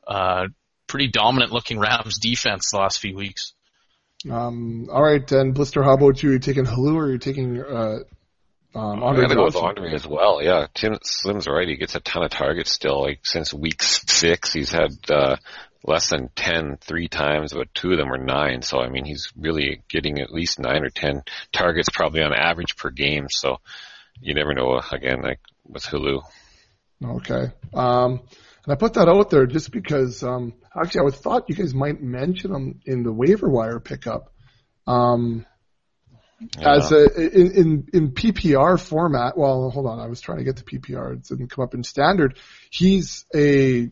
[0.07, 0.47] uh,
[0.91, 3.55] pretty dominant looking Rams defense the last few weeks.
[4.29, 6.31] Um, all right, then Blister, how about you?
[6.31, 8.01] Are you taking Helu or are you taking uh,
[8.75, 10.43] um, Andre I'm gonna go with Andre as well.
[10.43, 11.67] Yeah, Tim Slim's right.
[11.67, 13.03] He gets a ton of targets still.
[13.03, 15.37] Like since week six, he's had uh,
[15.85, 18.63] less than ten three times, but two of them were nine.
[18.63, 21.23] So I mean, he's really getting at least nine or ten
[21.53, 23.27] targets, probably on average per game.
[23.29, 23.57] So
[24.21, 24.81] you never know.
[24.93, 26.23] Again, like with Helu.
[27.03, 27.51] Okay.
[27.73, 28.21] Um,
[28.65, 31.75] and I put that out there just because, um, actually I would thought you guys
[31.75, 34.33] might mention them in the waiver wire pickup.
[34.87, 35.47] Um,
[36.59, 40.57] as a, in, in, in PPR format, well, hold on, I was trying to get
[40.57, 41.15] the PPR.
[41.15, 42.39] It didn't come up in standard.
[42.71, 43.91] He's a,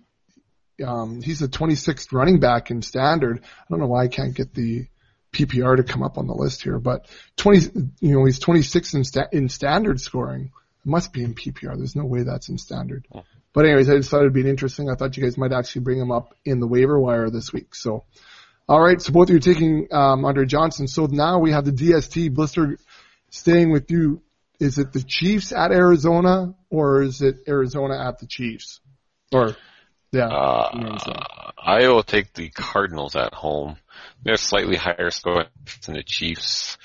[0.84, 3.40] um, he's a 26th running back in standard.
[3.42, 4.86] I don't know why I can't get the
[5.32, 7.06] PPR to come up on the list here, but
[7.36, 10.50] 20, you know, he's 26 in, sta- in standard scoring.
[10.84, 11.76] It must be in PPR.
[11.76, 13.06] There's no way that's in standard.
[13.52, 14.90] But anyways, I thought it'd be interesting.
[14.90, 17.74] I thought you guys might actually bring him up in the waiver wire this week.
[17.74, 18.04] So,
[18.68, 19.00] all right.
[19.00, 20.86] So both of you taking um, Andre Johnson.
[20.86, 22.78] So now we have the DST blister
[23.30, 24.22] staying with you.
[24.60, 28.80] Is it the Chiefs at Arizona or is it Arizona at the Chiefs?
[29.32, 29.56] Or
[30.10, 31.22] yeah, Uh,
[31.58, 33.76] I will take the Cardinals at home.
[34.22, 35.48] They're slightly higher scoring
[35.84, 36.78] than the Chiefs.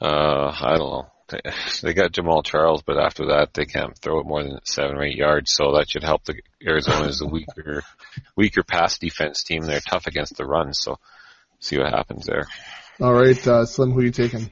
[0.00, 1.10] Uh, I don't know.
[1.28, 1.40] They,
[1.82, 5.04] they got Jamaal Charles, but after that they can't throw it more than seven or
[5.04, 7.82] eight yards, so that should help the Arizona is a weaker,
[8.36, 9.62] weaker pass defense team.
[9.62, 10.98] They're tough against the run, so
[11.60, 12.46] see what happens there.
[13.00, 13.46] all right.
[13.46, 14.50] Uh, Slim, who are you taking?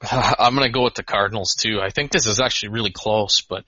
[0.10, 1.80] I'm going to go with the Cardinals too.
[1.82, 3.64] I think this is actually really close, but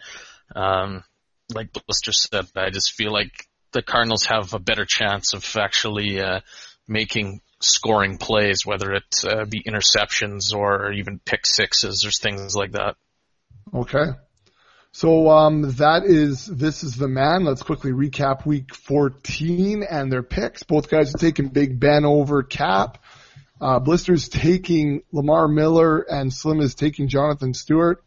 [0.55, 1.05] um,
[1.53, 6.21] like Blister said, I just feel like the Cardinals have a better chance of actually
[6.21, 6.41] uh,
[6.87, 12.73] making scoring plays, whether it uh, be interceptions or even pick sixes or things like
[12.73, 12.97] that.
[13.75, 14.13] Okay.
[14.93, 17.45] So um, that is this is the man.
[17.45, 20.63] Let's quickly recap week 14 and their picks.
[20.63, 22.99] Both guys are taking Big Ben over Cap.
[23.61, 28.03] Uh, Blister's taking Lamar Miller and Slim is taking Jonathan Stewart.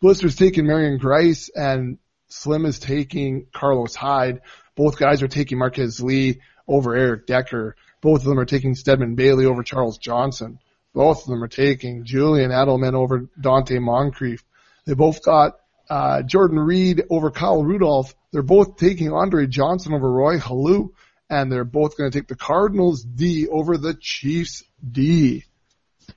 [0.00, 1.98] Blister's taking Marion Grice and
[2.28, 4.40] Slim is taking Carlos Hyde.
[4.76, 7.76] Both guys are taking Marqise Lee over Eric Decker.
[8.06, 10.60] Both of them are taking Stedman Bailey over Charles Johnson.
[10.94, 14.44] Both of them are taking Julian Edelman over Donte Moncrief.
[14.84, 15.56] They both got
[15.90, 18.14] uh, Jordan Reed over Kyle Rudolph.
[18.30, 20.90] They're both taking Andre Johnson over Roy Helu.
[21.28, 25.42] and they're both going to take the Cardinals D over the Chiefs D.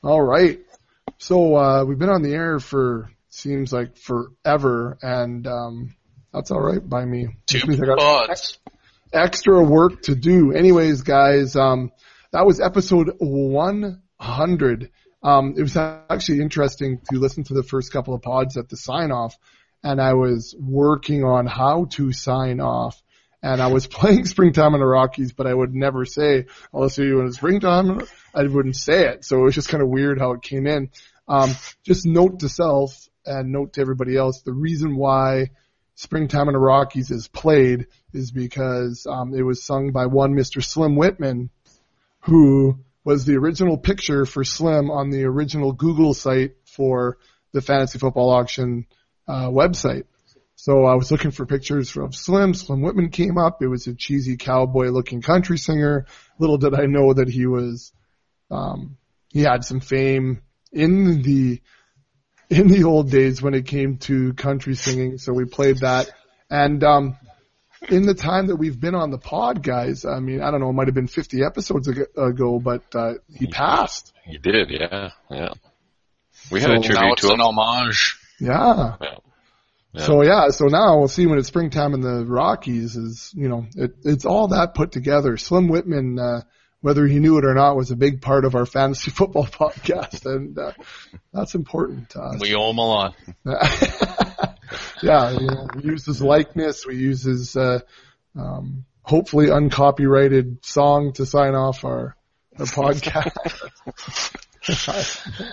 [0.03, 0.59] All right.
[1.17, 5.95] So uh, we've been on the air for seems like forever, and um,
[6.31, 7.29] that's all right by me.
[7.47, 8.59] Two Which means I got pods.
[9.14, 10.51] Extra work to do.
[10.53, 11.91] Anyways, guys, um,
[12.32, 14.91] that was episode 100.
[15.22, 18.78] Um, it was actually interesting to listen to the first couple of pods at the
[18.78, 19.38] sign off,
[19.84, 23.01] and I was working on how to sign off.
[23.41, 27.03] And I was playing Springtime in the Rockies, but I would never say, I'll see
[27.03, 28.01] you in springtime.
[28.34, 29.26] I wouldn't say it.
[29.26, 30.91] So it was just kind of weird how it came in.
[31.28, 31.51] Um,
[31.84, 35.51] just note to self and note to everybody else, the reason why
[35.99, 40.63] Springtime in the Rockies is played is because um, it was sung by one Mr.
[40.63, 41.49] Slim Whitman,
[42.21, 47.17] who was the original picture for Slim on the original Google site for
[47.51, 48.85] the fantasy football auction
[49.27, 50.05] uh, website.
[50.55, 52.53] So I was looking for pictures of Slim.
[52.53, 53.61] Slim Whitman came up.
[53.61, 56.05] It was a cheesy cowboy looking country singer.
[56.39, 57.91] Little did I know that he was,
[58.49, 58.95] um,
[59.27, 61.59] he had some fame in the
[62.49, 65.17] in the old days when it came to country singing.
[65.17, 66.09] So we played that.
[66.49, 67.17] And um,
[67.87, 70.69] in the time that we've been on the pod, guys, I mean, I don't know,
[70.69, 74.13] it might have been 50 episodes ago, ago but uh, he passed.
[74.25, 75.53] He did, yeah, yeah.
[76.51, 78.17] We had So a Now tribute it's to an homage.
[78.39, 78.95] Yeah.
[79.01, 79.15] Yeah.
[79.91, 80.05] Yeah.
[80.05, 83.65] So yeah, so now we'll see when it's springtime in the Rockies is, you know,
[83.75, 85.35] it, it's all that put together.
[85.35, 86.41] Slim Whitman, uh,
[86.82, 90.25] whether he knew it or not, was a big part of our fantasy football podcast,
[90.25, 90.71] and uh,
[91.34, 92.39] that's important to us.
[92.39, 93.15] We owe him a lot.
[95.03, 97.80] yeah, you know, we use his likeness, we use his uh,
[98.38, 102.15] um, hopefully uncopyrighted song to sign off our
[102.57, 103.32] our podcast.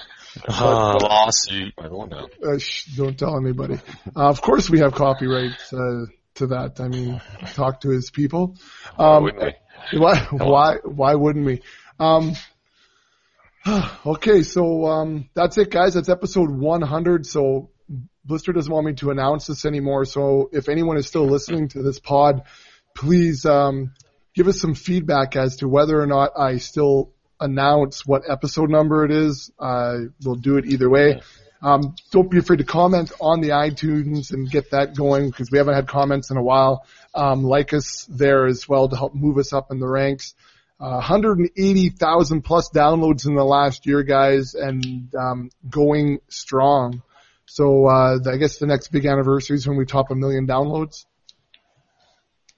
[0.46, 1.72] Uh, lawsuit.
[1.78, 2.28] I don't know.
[2.46, 3.80] uh, sh- don't tell anybody.
[4.14, 6.04] Uh, of course, we have copyright uh,
[6.34, 6.78] to that.
[6.78, 7.22] I mean,
[7.54, 8.56] talk to his people.
[8.98, 9.32] Um, we?
[9.92, 10.26] Why?
[10.30, 10.76] Why?
[10.84, 11.62] Why wouldn't we?
[11.98, 12.34] Um,
[14.06, 15.94] okay, so um, that's it, guys.
[15.94, 17.26] That's episode 100.
[17.26, 17.70] So
[18.24, 20.04] Blister doesn't want me to announce this anymore.
[20.04, 22.42] So if anyone is still listening to this pod,
[22.94, 23.92] please um,
[24.34, 29.04] give us some feedback as to whether or not I still announce what episode number
[29.04, 29.52] it is.
[29.58, 31.20] Uh, we'll do it either way.
[31.62, 35.58] Um, don't be afraid to comment on the iTunes and get that going because we
[35.58, 36.86] haven't had comments in a while.
[37.14, 40.34] Um, like us there as well to help move us up in the ranks.
[40.78, 47.02] Uh, 180,000 plus downloads in the last year, guys, and um, going strong.
[47.46, 51.06] So uh, I guess the next big anniversary is when we top a million downloads.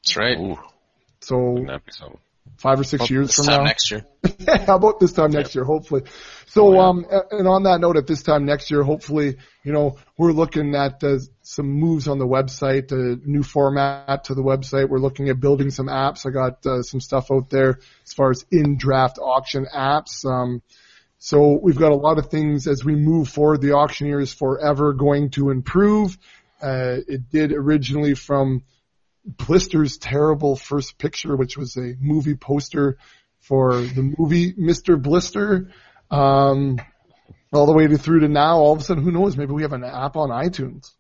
[0.03, 0.39] That's right.
[0.39, 0.59] Ooh,
[1.21, 1.65] So
[2.65, 2.81] wouldn't that be something?
[2.81, 3.65] five or six Well, years this from time now.
[3.65, 4.07] next year.
[4.67, 6.03] How about this time next year, hopefully.
[6.47, 10.33] So, um, and on that note, at this time next year, hopefully, you know, we're
[10.33, 14.89] looking at uh, some moves on the website, a new format to the website.
[14.89, 16.27] We're looking at building some apps.
[16.27, 20.25] I got uh, some stuff out there as far as in-draft auction apps.
[20.25, 20.63] Um,
[21.19, 23.61] so we've got a lot of things as we move forward.
[23.61, 26.17] The auctioneer is forever going to improve.
[26.63, 28.63] Uh, it did originally from
[29.37, 32.97] Blister's terrible first picture, which was a movie poster
[33.41, 35.01] for the movie Mr.
[35.01, 35.71] Blister,
[36.11, 36.79] um,
[37.53, 38.57] all the way to through to now.
[38.57, 39.37] All of a sudden, who knows?
[39.37, 40.91] Maybe we have an app on iTunes.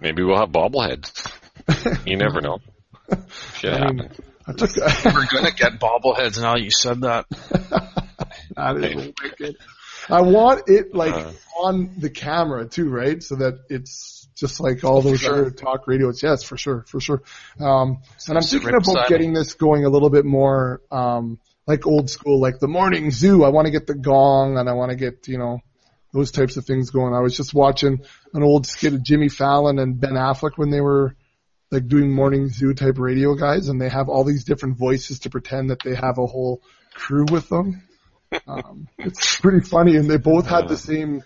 [0.00, 1.28] Maybe we'll have bobbleheads.
[2.06, 2.58] You never know.
[3.54, 4.10] Shit I mean.
[4.46, 4.70] I took
[5.04, 7.26] We're gonna get bobbleheads now you said that.
[8.56, 9.56] that is wicked.
[10.08, 11.30] I want it like Uh.
[11.60, 13.22] on the camera too, right?
[13.22, 15.32] So that it's just like all those sure.
[15.32, 16.20] other talk radios.
[16.20, 17.22] Yes, for sure, for sure.
[17.60, 22.10] Um, and I'm thinking about getting this going a little bit more, um, like old
[22.10, 23.44] school, like the morning zoo.
[23.44, 25.60] I want to get the gong and I want to get, you know,
[26.12, 27.14] those types of things going.
[27.14, 30.80] I was just watching an old skit of Jimmy Fallon and Ben Affleck when they
[30.80, 31.14] were
[31.70, 35.30] like doing morning zoo type radio guys and they have all these different voices to
[35.30, 36.60] pretend that they have a whole
[36.94, 37.82] crew with them.
[38.48, 41.22] Um, it's pretty funny and they both had the same,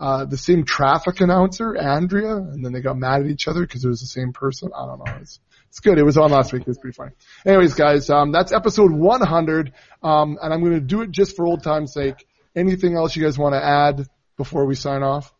[0.00, 3.84] uh, the same traffic announcer, Andrea, and then they got mad at each other because
[3.84, 4.70] it was the same person.
[4.74, 5.12] I don't know.
[5.20, 5.98] It's, it's good.
[5.98, 6.62] It was on last week.
[6.62, 7.10] It was pretty funny.
[7.44, 9.72] Anyways, guys, um, that's episode 100.
[10.02, 12.26] Um, and I'm going to do it just for old time's sake.
[12.54, 15.32] Anything else you guys want to add before we sign off?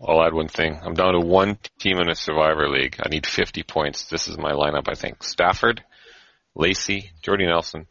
[0.00, 0.78] I'll add one thing.
[0.82, 2.96] I'm down to one team in a Survivor League.
[3.02, 4.04] I need 50 points.
[4.04, 5.22] This is my lineup, I think.
[5.22, 5.82] Stafford,
[6.54, 7.86] Lacy, Jordy Nelson,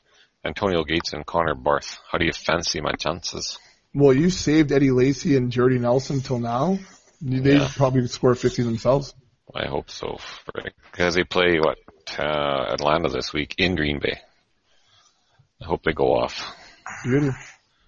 [0.45, 1.97] Antonio Gates, and Connor Barth.
[2.11, 3.57] How do you fancy my chances?
[3.95, 6.77] Well, you saved Eddie Lacy and Jordy Nelson till now.
[7.21, 7.69] They Yeah.
[7.75, 9.15] probably score 50 themselves.
[9.55, 10.19] I hope so.
[10.91, 11.77] Because they play, what,
[12.19, 14.19] uh, Atlanta this week in Green Bay.
[15.61, 16.53] I hope they go off.
[17.05, 17.31] Beauty.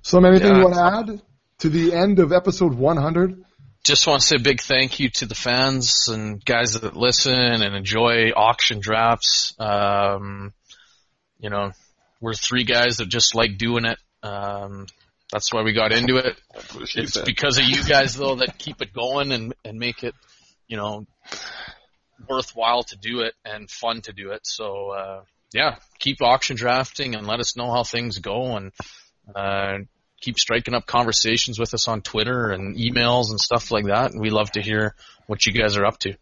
[0.01, 0.57] Slim, anything Yeah.
[0.59, 1.21] you want to add
[1.59, 3.43] to the end of episode 100?
[3.83, 7.33] just want to say a big thank you to the fans and guys that listen
[7.33, 9.53] and enjoy auction drafts.
[9.59, 10.53] Um,
[11.39, 11.71] you know,
[12.19, 13.97] we're three guys that just like doing it.
[14.23, 14.87] Um,
[15.31, 16.37] that's why we got into it.
[16.95, 17.25] It's said.
[17.25, 20.15] because of you guys though that keep it going and and make it,
[20.67, 21.05] you know,
[22.29, 24.41] worthwhile to do it and fun to do it.
[24.43, 25.23] So uh,
[25.53, 28.71] yeah, keep auction drafting and let us know how things go and
[29.35, 29.79] uh,
[30.21, 34.11] keep striking up conversations with us on Twitter and emails and stuff like that.
[34.11, 34.95] And we love to hear
[35.27, 36.15] what you guys are up to.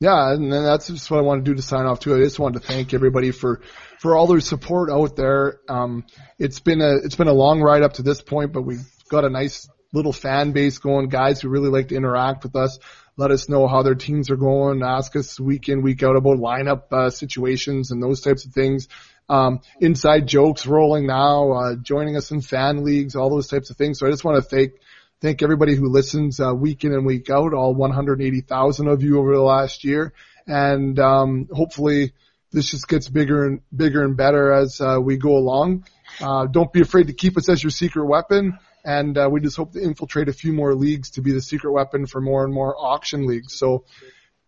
[0.00, 2.14] Yeah, and that's just what I want to do to sign off too.
[2.14, 3.62] I just wanted to thank everybody for
[3.98, 5.58] for all their support out there.
[5.68, 6.04] Um,
[6.38, 9.24] it's been a it's been a long ride up to this point, but we've got
[9.24, 11.08] a nice little fan base going.
[11.08, 12.78] Guys who really like to interact with us,
[13.16, 16.38] let us know how their teams are going, ask us week in week out about
[16.38, 18.86] lineup uh, situations and those types of things.
[19.28, 23.76] Um, inside jokes rolling now, uh, joining us in fan leagues, all those types of
[23.76, 23.98] things.
[23.98, 24.72] So I just want to thank
[25.20, 29.34] thank everybody who listens uh, week in and week out, all 180,000 of you over
[29.34, 30.12] the last year,
[30.46, 32.12] and um, hopefully
[32.52, 35.84] this just gets bigger and bigger and better as uh, we go along.
[36.20, 39.56] Uh, don't be afraid to keep us as your secret weapon, and uh, we just
[39.56, 42.54] hope to infiltrate a few more leagues to be the secret weapon for more and
[42.54, 43.54] more auction leagues.
[43.54, 43.84] So,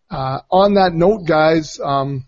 [0.09, 1.79] uh, on that note, guys.
[1.79, 2.25] Um,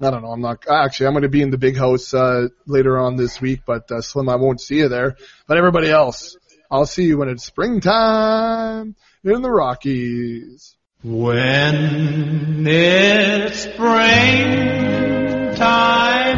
[0.00, 0.32] I don't know.
[0.32, 1.06] I'm not actually.
[1.06, 4.00] I'm going to be in the big house uh, later on this week, but uh,
[4.00, 5.16] Slim, I won't see you there.
[5.46, 6.36] But everybody else,
[6.74, 10.74] I'll see you when it's springtime in the Rockies.
[11.04, 14.00] When it's springtime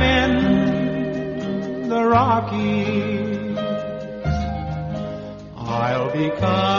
[0.03, 3.57] in the Rockies,
[5.57, 6.76] I'll be coming.